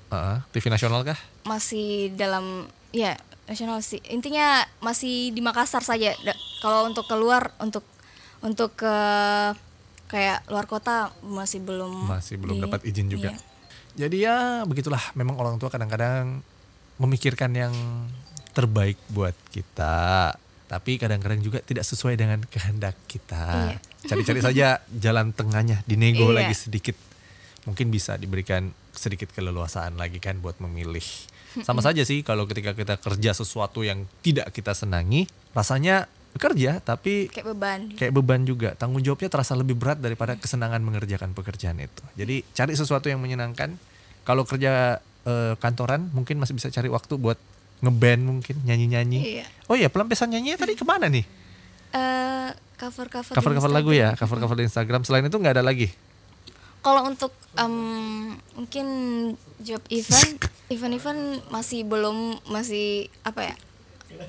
Heeh, 0.08 0.36
TV 0.50 0.68
nasional 0.68 1.00
kah? 1.02 1.16
masih 1.44 2.12
dalam 2.12 2.64
ya 2.90 3.16
nasional 3.48 3.80
sih 3.80 3.98
intinya 4.04 4.62
masih 4.78 5.32
di 5.32 5.40
Makassar 5.40 5.80
saja 5.80 6.12
kalau 6.60 6.84
untuk 6.84 7.04
keluar 7.04 7.50
untuk 7.58 7.82
untuk 8.38 8.76
ke 8.76 8.94
kayak 10.06 10.46
luar 10.46 10.64
kota 10.64 11.10
masih 11.20 11.58
belum 11.58 12.06
Masih 12.06 12.36
belum 12.36 12.56
di- 12.56 12.62
dapat 12.62 12.80
izin 12.82 13.08
juga. 13.08 13.30
iya. 13.30 13.40
Jadi 13.98 14.16
ya 14.20 14.36
begitulah 14.62 15.02
memang 15.12 15.36
orang 15.36 15.56
tua 15.56 15.68
kadang-kadang 15.68 16.40
memikirkan 16.96 17.50
yang 17.50 17.74
terbaik 18.50 18.96
buat 19.08 19.34
kita. 19.48 20.32
Tapi 20.64 20.96
kadang-kadang 20.96 21.40
juga 21.40 21.58
tidak 21.60 21.82
sesuai 21.82 22.14
dengan 22.14 22.40
kehendak 22.42 22.94
kita. 23.04 23.74
Iya. 23.74 23.78
Cari-cari 24.06 24.40
saja 24.40 24.66
jalan 25.04 25.32
tengahnya, 25.32 25.82
dinego 25.84 26.30
Iya. 26.30 26.44
lagi 26.44 26.54
sedikit. 26.54 26.94
Mungkin 27.64 27.88
bisa 27.88 28.14
diberikan 28.14 28.70
sedikit 28.90 29.28
keleluasaan 29.30 29.96
lagi 29.96 30.18
kan 30.18 30.38
buat 30.38 30.56
memilih. 30.58 31.04
Sama 31.64 31.80
saja 31.80 32.02
sih 32.02 32.20
kalau 32.26 32.44
ketika 32.44 32.74
kita 32.74 32.98
kerja 32.98 33.30
sesuatu 33.32 33.82
yang 33.86 34.04
tidak 34.20 34.50
kita 34.52 34.74
senangi, 34.74 35.26
rasanya 35.56 36.06
kerja 36.38 36.78
tapi 36.78 37.26
kayak 37.32 37.46
beban 37.56 37.80
kayak 37.96 38.12
beban 38.14 38.40
juga. 38.46 38.76
Tanggung 38.78 39.02
jawabnya 39.02 39.32
terasa 39.32 39.58
lebih 39.58 39.74
berat 39.74 39.98
daripada 39.98 40.38
kesenangan 40.38 40.78
mengerjakan 40.84 41.34
pekerjaan 41.34 41.80
itu. 41.82 42.02
Jadi 42.14 42.46
cari 42.54 42.72
sesuatu 42.76 43.10
yang 43.10 43.18
menyenangkan. 43.18 43.74
Kalau 44.22 44.44
kerja 44.44 45.00
eh, 45.24 45.54
kantoran 45.56 46.12
mungkin 46.12 46.36
masih 46.36 46.54
bisa 46.54 46.68
cari 46.68 46.86
waktu 46.92 47.16
buat 47.16 47.40
ngeband 47.80 48.22
mungkin 48.26 48.56
nyanyi-nyanyi. 48.66 49.20
Iya. 49.40 49.46
Oh 49.70 49.76
iya 49.78 49.88
pelampiasan 49.88 50.34
nyanyinya 50.34 50.58
tadi 50.60 50.74
ke 50.74 50.84
mana 50.84 51.06
nih? 51.06 51.24
Eh, 51.94 52.50
cover 52.76 53.08
cover 53.08 53.34
Cover-cover 53.34 53.72
lagu 53.72 53.90
ya, 53.96 54.12
cover-cover 54.14 54.56
di 54.58 54.68
Instagram. 54.68 55.02
Selain 55.02 55.24
itu 55.24 55.38
nggak 55.38 55.58
ada 55.58 55.64
lagi. 55.64 55.88
Kalau 56.80 57.06
untuk 57.06 57.34
em, 57.54 58.34
mungkin 58.54 58.86
job 59.58 59.82
event 59.90 60.38
event-event 60.70 61.42
masih 61.50 61.82
belum 61.82 62.38
masih 62.46 63.10
apa 63.26 63.52
ya 63.52 63.56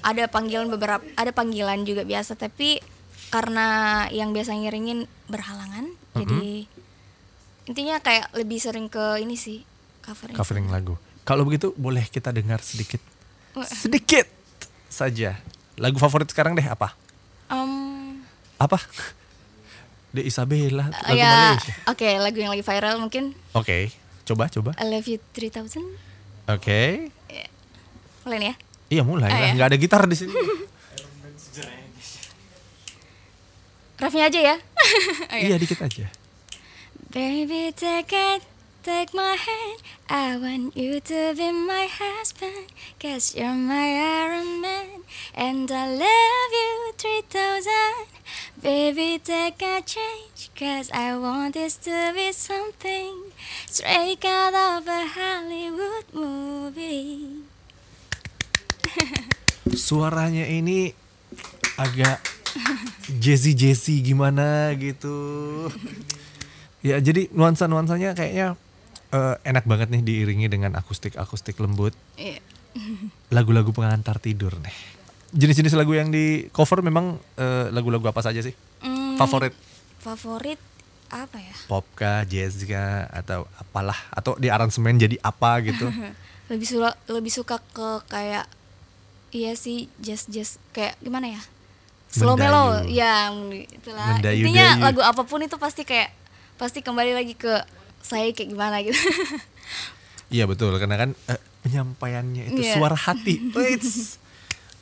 ada 0.03 0.27
panggilan 0.27 0.67
beberapa 0.67 1.03
ada 1.15 1.31
panggilan 1.31 1.85
juga 1.85 2.03
biasa 2.03 2.35
tapi 2.35 2.81
karena 3.29 4.07
yang 4.09 4.33
biasa 4.33 4.57
ngiringin 4.57 5.05
berhalangan 5.29 5.93
jadi 6.17 6.65
intinya 7.69 8.01
kayak 8.01 8.33
lebih 8.33 8.57
sering 8.57 8.89
ke 8.89 9.21
ini 9.21 9.38
sih 9.38 9.62
covering 10.01 10.35
Covering 10.35 10.67
lagu. 10.73 10.97
Kalau 11.21 11.45
begitu 11.45 11.69
boleh 11.77 12.01
kita 12.09 12.33
dengar 12.33 12.57
sedikit, 12.65 12.97
sedikit 13.69 14.25
saja. 14.89 15.38
Lagu 15.77 16.01
favorit 16.01 16.25
sekarang 16.25 16.57
deh 16.57 16.65
apa? 16.65 16.97
Em, 17.53 18.25
Apa? 18.57 18.81
De 20.10 20.22
Isabella, 20.22 20.89
lagu 20.89 21.13
ya 21.13 21.54
Malaysia. 21.54 21.74
oke 21.86 22.10
lagu 22.17 22.38
yang 22.38 22.50
lagi 22.50 22.65
viral 22.65 22.98
mungkin 22.98 23.38
Oke, 23.54 23.93
coba 24.24 24.50
coba. 24.50 24.74
I 24.76 24.89
Love 24.89 25.06
You 25.06 25.22
3000 25.38 26.50
Oke. 26.50 27.13
boleh 28.26 28.38
nih 28.38 28.50
ya 28.50 28.56
Iya 28.89 29.04
mulai 29.06 29.30
Ah, 29.30 29.38
lah, 29.38 29.45
ya. 29.45 29.54
nggak 29.54 29.67
ada 29.69 29.78
gitar 29.78 30.02
di 30.04 30.17
sini. 30.17 30.34
refnya 34.00 34.26
aja 34.26 34.39
ya 34.39 34.56
iya 35.45 35.56
dikit 35.60 35.78
aja. 35.84 36.08
Baby, 37.10 37.74
take 37.74 38.13
it, 38.13 38.45
take 38.86 39.17
my 39.17 39.34
hand. 39.34 39.82
I 40.13 40.38
want 40.38 40.78
you 40.78 41.02
to 41.02 41.34
be 41.34 41.50
my 41.50 41.89
husband. 41.89 42.69
Cause 43.02 43.34
you're 43.34 43.58
my 43.58 43.98
Iron 43.98 44.62
Man. 44.62 45.02
And 45.34 45.65
I 45.74 45.89
love 45.89 46.52
you 46.54 46.68
3000. 46.68 46.68
Baby, 48.60 49.24
take 49.24 49.63
a 49.63 49.80
change. 49.80 50.52
Cause 50.52 50.91
I 50.91 51.15
want 51.15 51.56
this 51.56 51.80
to 51.88 52.12
be 52.12 52.36
something 52.36 53.32
straight 53.72 54.19
out 54.28 54.52
of 54.52 54.84
a 54.84 55.08
Hollywood 55.08 56.04
movie. 56.12 57.39
Suaranya 59.88 60.43
ini 60.43 60.91
agak 61.80 62.19
jazzy 63.24 63.56
jazzy 63.56 64.04
gimana 64.04 64.76
gitu. 64.76 65.72
Ya 66.84 67.00
jadi 67.00 67.32
nuansa 67.32 67.72
nuansanya 67.72 68.12
kayaknya 68.12 68.60
eh, 69.15 69.36
enak 69.48 69.63
banget 69.72 69.88
nih 69.88 70.04
diiringi 70.04 70.52
dengan 70.52 70.76
akustik 70.76 71.15
akustik 71.15 71.56
lembut. 71.63 71.95
Iya. 72.19 72.43
Lagu-lagu 73.32 73.72
pengantar 73.72 74.19
tidur 74.19 74.60
nih. 74.60 74.98
Jenis-jenis 75.32 75.74
lagu 75.74 75.92
yang 75.92 76.10
di 76.10 76.50
cover 76.50 76.80
memang 76.80 77.18
eh, 77.36 77.70
lagu-lagu 77.70 78.04
apa 78.04 78.20
saja 78.20 78.39
sih? 78.39 78.54
Favorit 79.15 79.54
Favorit 79.98 80.58
apa 81.10 81.38
ya? 81.38 81.56
pop 81.65 81.82
kah, 81.92 82.22
jazz 82.24 82.62
kah 82.63 83.10
atau 83.10 83.50
apalah 83.56 83.98
atau 84.10 84.38
di 84.38 84.46
aransemen 84.46 84.94
jadi 84.96 85.18
apa 85.20 85.58
gitu. 85.60 85.89
lebih 86.54 86.65
suka 86.65 86.89
lebih 87.08 87.30
suka 87.30 87.58
ke 87.68 87.89
kayak 88.06 88.46
iya 89.30 89.54
sih 89.54 89.89
jazz 89.98 90.26
jazz 90.26 90.62
kayak 90.70 90.98
gimana 90.98 91.30
ya 91.30 91.42
slow 92.08 92.34
Mendayu. 92.34 92.46
mellow 92.46 92.68
ya 92.88 93.13
itulah 93.70 94.06
Mendayu-dayu. 94.13 94.50
intinya 94.50 94.68
lagu 94.84 95.02
apa 95.02 95.22
pun 95.24 95.42
itu 95.42 95.58
pasti 95.58 95.82
kayak 95.82 96.10
pasti 96.58 96.82
kembali 96.82 97.13
lagi 97.13 97.34
ke 97.34 97.58
saya 98.00 98.30
kayak 98.30 98.50
gimana 98.50 98.78
gitu 98.80 98.98
Iya 100.30 100.46
betul 100.46 100.78
karena 100.78 100.94
kan 100.96 101.10
eh, 101.26 101.42
penyampaiannya 101.60 102.54
itu 102.54 102.62
Iya. 102.62 102.78
suara 102.78 102.94
hati. 102.94 103.42
Wits. 103.58 104.18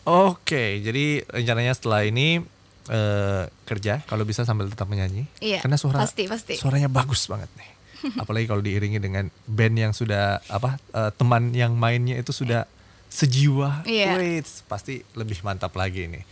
Oke, 0.07 0.79
jadi 0.79 1.19
rencananya 1.27 1.75
setelah 1.75 2.07
ini 2.07 2.39
eh, 2.87 3.43
kerja 3.67 4.07
kalau 4.07 4.23
bisa 4.23 4.47
sambil 4.47 4.71
tetap 4.71 4.87
menyanyi. 4.87 5.27
Iya, 5.43 5.59
Karena 5.59 5.75
suara 5.75 5.99
pasti, 5.99 6.31
pasti. 6.31 6.55
suaranya 6.55 6.87
bagus 6.87 7.27
banget 7.27 7.51
nih. 7.59 7.69
Apalagi 8.23 8.47
kalau 8.47 8.63
diiringi 8.63 9.03
dengan 9.03 9.27
band 9.43 9.75
yang 9.75 9.91
sudah 9.91 10.39
apa 10.47 10.79
eh, 10.95 11.11
teman 11.19 11.51
yang 11.51 11.75
mainnya 11.75 12.15
itu 12.15 12.31
sudah 12.31 12.63
sejiwa. 13.11 13.83
Iya. 13.83 14.15
Wits, 14.15 14.63
pasti 14.63 15.03
lebih 15.11 15.43
mantap 15.43 15.75
lagi 15.75 16.07
nih. 16.07 16.23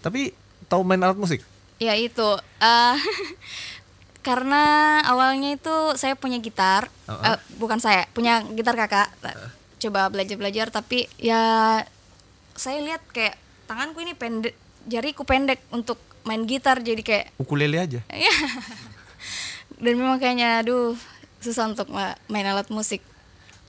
Tapi 0.00 0.32
tahu 0.64 0.80
main 0.80 1.04
alat 1.04 1.20
musik? 1.20 1.44
ya 1.82 1.94
itu 1.98 2.28
eh, 2.62 2.96
karena 4.26 4.64
awalnya 5.04 5.52
itu 5.58 5.76
saya 6.00 6.14
punya 6.16 6.38
gitar 6.40 6.88
Uh-uh. 7.10 7.36
eh, 7.36 7.38
bukan 7.60 7.82
saya 7.82 8.06
punya 8.14 8.40
gitar 8.54 8.78
kakak 8.78 9.10
coba 9.82 10.08
belajar 10.08 10.36
belajar 10.40 10.66
tapi 10.72 11.04
ya 11.20 11.82
saya 12.54 12.78
lihat 12.82 13.02
kayak 13.10 13.36
tanganku 13.66 14.02
ini 14.02 14.14
pendek 14.14 14.54
jariku 14.84 15.24
pendek 15.24 15.60
untuk 15.72 15.96
main 16.24 16.44
gitar 16.48 16.80
jadi 16.80 17.02
kayak 17.04 17.26
Ukulele 17.36 17.78
aja. 17.80 18.00
ya 18.26 18.34
dan 19.80 19.94
memang 19.98 20.16
kayaknya 20.22 20.64
aduh 20.64 20.96
susah 21.42 21.68
untuk 21.68 21.90
ma- 21.92 22.16
main 22.30 22.46
alat 22.46 22.70
musik 22.72 23.04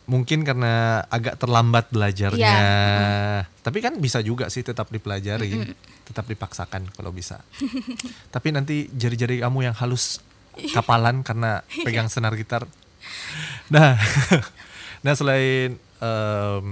Mungkin 0.06 0.45
karena 0.45 1.02
agak 1.10 1.41
terlambat 1.41 1.89
belajarnya. 1.89 2.38
Iya, 2.38 2.69
Tapi 3.65 3.82
kan 3.82 3.98
bisa 3.98 4.21
juga 4.21 4.54
sih 4.54 4.62
tetap 4.62 4.93
dipelajari, 4.93 5.74
tetap 6.06 6.30
dipaksakan 6.30 6.93
kalau 6.93 7.10
bisa. 7.10 7.41
Tapi 8.34 8.54
nanti 8.54 8.86
jari-jari 8.93 9.41
kamu 9.41 9.65
yang 9.65 9.76
halus 9.82 10.21
kapalan 10.78 11.26
karena 11.26 11.65
pegang 11.82 12.06
senar 12.06 12.38
gitar. 12.38 12.69
Nah, 13.74 13.98
nah 15.02 15.13
selain 15.17 15.82
em, 15.82 16.67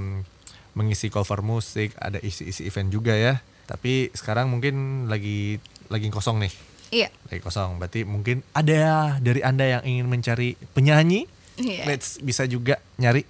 mengisi 0.73 1.07
cover 1.07 1.39
musik, 1.39 1.93
ada 1.97 2.17
isi-isi 2.17 2.65
event 2.65 2.89
juga 2.89 3.13
ya. 3.13 3.39
Tapi 3.63 4.11
sekarang 4.11 4.49
mungkin 4.49 5.07
lagi 5.07 5.57
lagi 5.87 6.07
kosong 6.09 6.41
nih, 6.41 6.53
iya 6.91 7.09
lagi 7.29 7.39
kosong. 7.39 7.77
Berarti 7.77 8.03
mungkin 8.03 8.43
ada 8.51 9.15
dari 9.17 9.39
anda 9.39 9.79
yang 9.79 9.83
ingin 9.83 10.07
mencari 10.07 10.59
penyanyi, 10.73 11.25
Iya. 11.53 11.85
let's 11.85 12.17
bisa 12.17 12.43
juga 12.43 12.81
nyari 12.97 13.23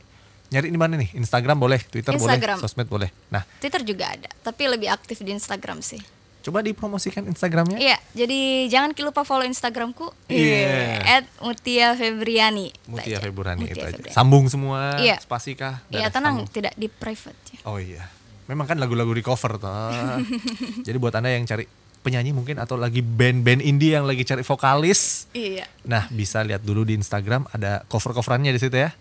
nyari 0.50 0.68
di 0.70 0.80
mana 0.80 0.96
nih? 0.96 1.12
Instagram 1.14 1.60
boleh, 1.60 1.82
Twitter 1.84 2.14
Instagram. 2.14 2.56
boleh, 2.56 2.64
sosmed 2.64 2.88
boleh. 2.88 3.10
Nah, 3.30 3.44
Twitter 3.60 3.84
juga 3.84 4.14
ada 4.14 4.30
tapi 4.42 4.66
lebih 4.66 4.88
aktif 4.88 5.20
di 5.22 5.34
Instagram 5.34 5.82
sih 5.82 6.00
coba 6.44 6.60
dipromosikan 6.60 7.24
Instagramnya. 7.24 7.80
Iya, 7.80 7.98
jadi 8.12 8.68
jangan 8.68 8.92
lupa 9.00 9.24
follow 9.24 9.48
Instagramku. 9.48 10.12
Iya. 10.28 11.00
At 11.00 11.26
Mutia 11.40 11.96
Febriani. 11.96 12.76
Mutia 12.86 13.24
Mutia 13.64 13.72
itu 13.72 13.80
aja. 13.80 13.96
Febriani. 13.96 14.12
Sambung 14.12 14.46
semua, 14.52 15.00
Iya. 15.00 15.18
spasi 15.24 15.56
kah? 15.56 15.80
Iya, 15.88 16.12
tenang, 16.12 16.44
sambung. 16.44 16.52
tidak 16.52 16.76
di 16.76 16.92
private. 16.92 17.40
ya. 17.56 17.60
Oh 17.64 17.80
iya. 17.80 18.12
Memang 18.52 18.68
kan 18.68 18.76
lagu-lagu 18.76 19.16
di 19.16 19.24
cover 19.24 19.56
toh. 19.56 20.20
Jadi 20.88 20.98
buat 21.00 21.16
Anda 21.16 21.32
yang 21.32 21.48
cari 21.48 21.64
penyanyi 22.04 22.36
mungkin 22.36 22.60
atau 22.60 22.76
lagi 22.76 23.00
band-band 23.00 23.64
indie 23.64 23.96
yang 23.96 24.04
lagi 24.04 24.28
cari 24.28 24.44
vokalis. 24.44 25.32
Iya. 25.32 25.64
Nah, 25.88 26.12
bisa 26.12 26.44
lihat 26.44 26.60
dulu 26.60 26.84
di 26.84 27.00
Instagram 27.00 27.48
ada 27.56 27.88
cover-coverannya 27.88 28.52
di 28.52 28.60
situ 28.60 28.76
ya. 28.76 28.92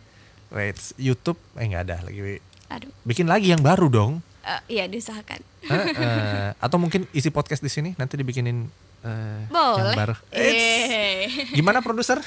Wait, 0.54 0.78
YouTube 0.94 1.42
eh 1.58 1.66
nggak 1.66 1.82
ada 1.90 1.96
lagi. 2.06 2.38
Aduh. 2.70 2.92
Bikin 3.02 3.26
lagi 3.26 3.50
yang 3.50 3.66
baru 3.66 3.90
dong. 3.90 4.22
Eh, 4.42 4.60
iya, 4.74 4.84
diusahakan. 4.90 5.40
Hah, 5.70 5.84
eh, 5.86 6.50
atau 6.58 6.76
mungkin 6.76 7.06
isi 7.14 7.30
podcast 7.30 7.62
di 7.62 7.70
sini 7.70 7.94
nanti 7.94 8.18
dibikinin 8.18 8.66
yang 9.02 9.46
Boleh. 9.50 9.94
baru. 9.94 10.14
Eits. 10.30 10.90
Eh. 10.90 11.22
Gimana 11.54 11.78
produser? 11.78 12.18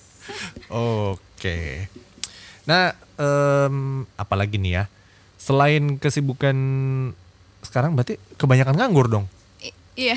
Oke. 0.68 1.88
Nah, 2.64 2.92
em, 3.16 4.04
apalagi 4.14 4.60
nih 4.60 4.72
ya? 4.80 4.84
Selain 5.40 5.96
kesibukan 5.96 6.56
sekarang 7.60 7.96
berarti 7.96 8.20
kebanyakan 8.36 8.76
nganggur 8.76 9.08
dong. 9.08 9.26
I- 9.60 9.72
Iya. 9.96 10.16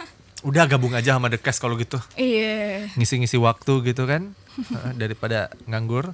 Udah 0.48 0.68
gabung 0.68 0.92
aja 0.92 1.16
sama 1.16 1.32
The 1.32 1.40
Cast 1.40 1.58
kalau 1.58 1.78
gitu. 1.80 1.96
Iya. 2.14 2.90
Ngisi-ngisi 2.98 3.38
waktu 3.40 3.80
gitu 3.86 4.04
kan. 4.04 4.34
Daripada 4.94 5.48
nganggur. 5.64 6.12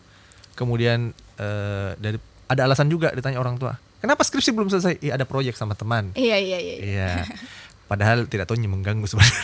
Kemudian 0.54 1.16
eh, 1.36 1.90
dari 1.98 2.20
ada 2.46 2.68
alasan 2.68 2.86
juga 2.86 3.10
ditanya 3.10 3.40
orang 3.40 3.58
tua. 3.58 3.74
Kenapa 4.00 4.24
skripsi 4.24 4.56
belum 4.56 4.72
selesai? 4.72 4.96
Iya 5.04 5.20
ada 5.20 5.28
proyek 5.28 5.54
sama 5.54 5.76
teman. 5.76 6.16
Iya, 6.16 6.40
iya, 6.40 6.58
iya. 6.58 6.76
Iya. 6.80 7.10
Padahal 7.90 8.24
tidak 8.24 8.48
tahu 8.48 8.56
mengganggu 8.56 9.04
sebenarnya. 9.04 9.40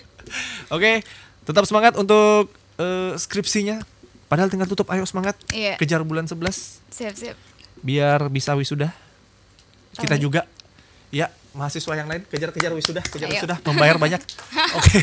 Oke, 0.74 1.04
tetap 1.44 1.64
semangat 1.68 1.98
untuk 2.00 2.48
eh, 2.80 3.12
skripsinya. 3.20 3.84
Padahal 4.30 4.48
tinggal 4.48 4.66
tutup, 4.66 4.88
ayo 4.88 5.04
semangat. 5.04 5.36
Iya. 5.52 5.76
Kejar 5.76 6.00
bulan 6.00 6.24
11 6.24 6.40
Siap, 6.90 7.14
siap. 7.14 7.36
biar 7.84 8.32
bisa 8.32 8.56
wisuda. 8.56 8.88
Kita 9.94 10.16
Amin. 10.16 10.24
juga. 10.24 10.48
Ya, 11.14 11.30
mahasiswa 11.54 11.94
yang 11.94 12.10
lain 12.10 12.26
kejar-kejar 12.26 12.72
wisuda, 12.74 13.02
kejar 13.06 13.30
Ayo. 13.30 13.38
wisuda, 13.38 13.56
membayar 13.62 13.96
banyak. 14.00 14.18
Oke. 14.78 14.98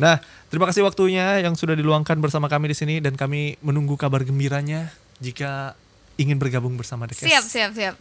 Nah, 0.00 0.16
terima 0.48 0.64
kasih 0.64 0.80
waktunya 0.80 1.44
yang 1.44 1.52
sudah 1.52 1.76
diluangkan 1.76 2.16
bersama 2.16 2.48
kami 2.48 2.72
di 2.72 2.76
sini 2.78 2.94
dan 3.04 3.20
kami 3.20 3.60
menunggu 3.60 4.00
kabar 4.00 4.24
gembiranya 4.24 4.88
jika 5.20 5.76
ingin 6.20 6.36
bergabung 6.36 6.76
bersama 6.76 7.08
The 7.08 7.16
Cast. 7.16 7.24
Siap, 7.24 7.44
siap, 7.48 7.70
siap. 7.72 7.94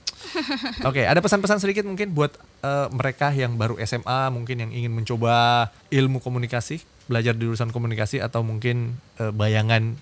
Oke, 0.90 1.08
ada 1.08 1.24
pesan-pesan 1.24 1.64
sedikit 1.64 1.88
mungkin 1.88 2.12
buat 2.12 2.36
eh, 2.60 2.88
mereka 2.92 3.32
yang 3.32 3.56
baru 3.56 3.80
SMA, 3.80 4.28
mungkin 4.30 4.60
yang 4.60 4.72
ingin 4.76 4.92
mencoba 4.92 5.68
ilmu 5.88 6.20
komunikasi, 6.20 6.84
belajar 7.08 7.32
di 7.32 7.48
jurusan 7.48 7.72
komunikasi 7.72 8.20
atau 8.20 8.44
mungkin 8.44 9.00
eh, 9.16 9.32
bayangan 9.32 9.96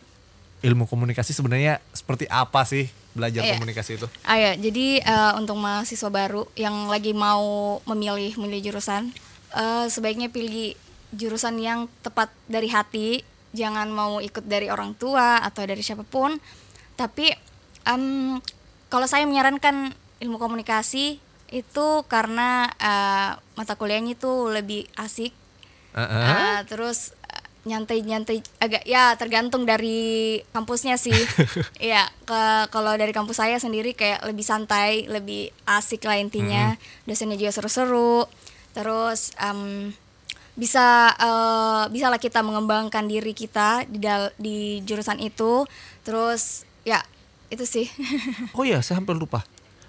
ilmu 0.58 0.90
komunikasi 0.90 1.38
sebenarnya 1.38 1.78
seperti 1.94 2.26
apa 2.26 2.66
sih 2.66 2.90
belajar 3.14 3.46
Iya. 3.46 3.62
komunikasi 3.62 3.92
itu? 4.02 4.08
Ya, 4.26 4.58
jadi 4.58 4.88
eh, 5.06 5.32
untuk 5.38 5.62
mahasiswa 5.62 6.10
baru 6.10 6.50
yang 6.58 6.90
lagi 6.90 7.14
mau 7.14 7.78
memilih 7.86 8.34
memilih 8.42 8.74
jurusan, 8.74 9.14
eh, 9.54 9.86
sebaiknya 9.94 10.34
pilih 10.34 10.74
jurusan 11.14 11.62
yang 11.62 11.86
tepat 12.02 12.34
dari 12.50 12.74
hati, 12.74 13.22
jangan 13.54 13.94
mau 13.94 14.18
ikut 14.18 14.44
dari 14.44 14.74
orang 14.74 14.98
tua 14.98 15.46
atau 15.46 15.62
dari 15.64 15.86
siapa 15.86 16.02
pun. 16.02 16.42
Tapi 16.98 17.30
em, 17.88 18.38
kalau 18.88 19.08
saya 19.08 19.24
menyarankan 19.24 19.92
ilmu 20.20 20.38
komunikasi 20.38 21.20
itu 21.48 21.88
karena 22.06 22.68
eh, 22.76 23.32
mata 23.56 23.74
kuliahnya 23.74 24.14
itu 24.14 24.52
lebih 24.52 24.84
asik, 24.96 25.32
Heeh. 25.96 26.24
Eh, 26.28 26.60
terus 26.68 27.16
eh, 27.26 27.42
nyantai-nyantai 27.64 28.40
agak 28.60 28.84
ya 28.84 29.16
tergantung 29.16 29.64
dari 29.64 30.40
kampusnya 30.52 30.96
sih. 30.96 31.16
Iya, 31.80 32.04
ke 32.24 32.42
kalau 32.68 32.96
dari 32.96 33.12
kampus 33.12 33.38
saya 33.38 33.58
sendiri 33.58 33.94
kayak 33.94 34.26
lebih 34.26 34.44
santai, 34.44 35.06
lebih 35.08 35.50
asik 35.66 36.04
lah 36.04 36.18
intinya. 36.18 36.76
Dosennya 37.06 37.38
juga 37.38 37.54
seru-seru. 37.54 38.28
Terus 38.74 39.32
em, 39.38 39.92
bisa 40.56 41.14
eh, 41.14 41.84
bisa 41.88 42.10
lah 42.10 42.18
kita 42.18 42.42
mengembangkan 42.42 43.06
diri 43.06 43.32
kita 43.32 43.86
di 43.86 44.00
dal- 44.00 44.34
di 44.36 44.82
jurusan 44.84 45.22
itu. 45.22 45.64
Terus 46.04 46.64
ya 46.84 47.00
itu 47.54 47.64
sih. 47.64 47.88
Oh 48.58 48.64
iya, 48.66 48.82
saya 48.82 49.00
hampir 49.00 49.14
lupa. 49.16 49.44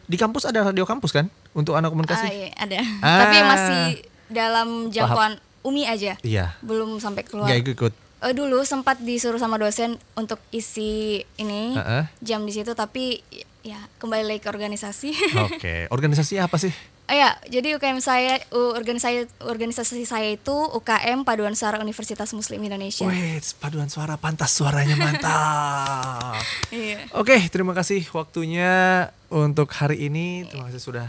Di 0.08 0.16
kampus 0.16 0.48
ada 0.48 0.64
radio 0.64 0.88
kampus 0.88 1.12
kan 1.12 1.28
untuk 1.52 1.76
anak 1.76 1.92
komunikasi? 1.92 2.26
Ah, 2.26 2.32
iya, 2.32 2.48
ada. 2.56 2.78
Ah. 3.04 3.18
Tapi 3.24 3.36
masih 3.44 3.82
dalam 4.28 4.68
jangkauan 4.88 5.40
UMI 5.64 5.84
aja. 5.88 6.12
Iya. 6.24 6.56
Belum 6.64 6.96
sampai 7.00 7.24
keluar. 7.24 7.48
Nggak 7.48 7.76
ikut. 7.76 7.92
Eh, 8.18 8.34
dulu 8.34 8.66
sempat 8.66 8.98
disuruh 8.98 9.38
sama 9.38 9.62
dosen 9.62 9.94
untuk 10.18 10.42
isi 10.50 11.22
ini 11.38 11.78
Heeh. 11.78 12.10
jam 12.18 12.42
di 12.42 12.50
situ 12.50 12.74
tapi 12.74 13.22
ya 13.62 13.78
kembali 14.02 14.26
lagi 14.26 14.40
ke 14.42 14.50
organisasi. 14.50 15.14
Oke, 15.46 15.86
organisasi 15.92 16.42
apa 16.42 16.58
sih? 16.58 16.74
Oh 17.08 17.16
ya, 17.16 17.40
jadi 17.48 17.80
UKM 17.80 18.04
saya 18.04 18.36
organisasi 18.52 19.32
organisasi 19.40 20.04
saya 20.04 20.28
itu 20.28 20.52
UKM 20.52 21.24
Paduan 21.24 21.56
Suara 21.56 21.80
Universitas 21.80 22.36
Muslim 22.36 22.60
Indonesia. 22.60 23.08
Wait, 23.08 23.40
paduan 23.56 23.88
suara 23.88 24.20
pantas 24.20 24.52
suaranya 24.52 24.92
mantap. 24.92 26.36
Iya. 26.68 27.08
Oke, 27.16 27.40
terima 27.48 27.72
kasih 27.72 28.04
waktunya 28.12 29.08
untuk 29.32 29.72
hari 29.72 30.12
ini. 30.12 30.44
Terima 30.52 30.68
kasih 30.68 30.84
sudah 30.84 31.08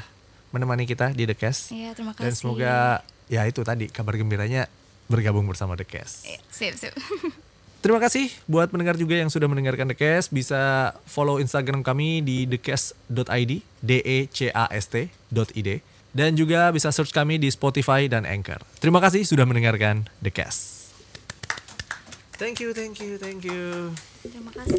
menemani 0.56 0.88
kita 0.88 1.12
di 1.12 1.28
The 1.28 1.36
Cast. 1.36 1.76
Iya, 1.76 1.92
terima 1.92 2.16
Dan 2.16 2.32
kasih. 2.32 2.48
semoga 2.48 3.04
ya 3.28 3.44
itu 3.44 3.60
tadi 3.68 3.92
kabar 3.92 4.16
gembiranya 4.16 4.72
bergabung 5.12 5.44
bersama 5.52 5.76
The 5.76 5.84
Cast. 5.84 6.24
Iya, 6.24 6.40
sip, 6.48 6.80
sip. 6.80 6.96
Terima 7.80 7.96
kasih 8.04 8.28
buat 8.44 8.68
pendengar 8.68 9.00
juga 9.00 9.16
yang 9.16 9.32
sudah 9.32 9.48
mendengarkan 9.48 9.88
The 9.88 9.96
Cast. 9.96 10.36
Bisa 10.36 10.92
follow 11.08 11.40
Instagram 11.40 11.80
kami 11.80 12.20
di 12.20 12.44
thecast.id, 12.44 13.52
d 13.64 13.92
e 14.04 14.18
c 14.28 14.52
a 14.52 14.68
s 14.68 14.86
t 14.92 15.08
.id. 15.32 15.70
Dan 16.12 16.36
juga 16.36 16.68
bisa 16.76 16.92
search 16.92 17.16
kami 17.16 17.40
di 17.40 17.48
Spotify 17.48 18.12
dan 18.12 18.28
Anchor. 18.28 18.60
Terima 18.84 19.00
kasih 19.00 19.24
sudah 19.24 19.48
mendengarkan 19.48 20.12
The 20.20 20.34
Cast. 20.34 20.92
Thank 22.36 22.60
you, 22.60 22.76
thank 22.76 23.00
you, 23.00 23.16
thank 23.16 23.48
you. 23.48 23.96
Terima 24.28 24.52
kasih. 24.52 24.76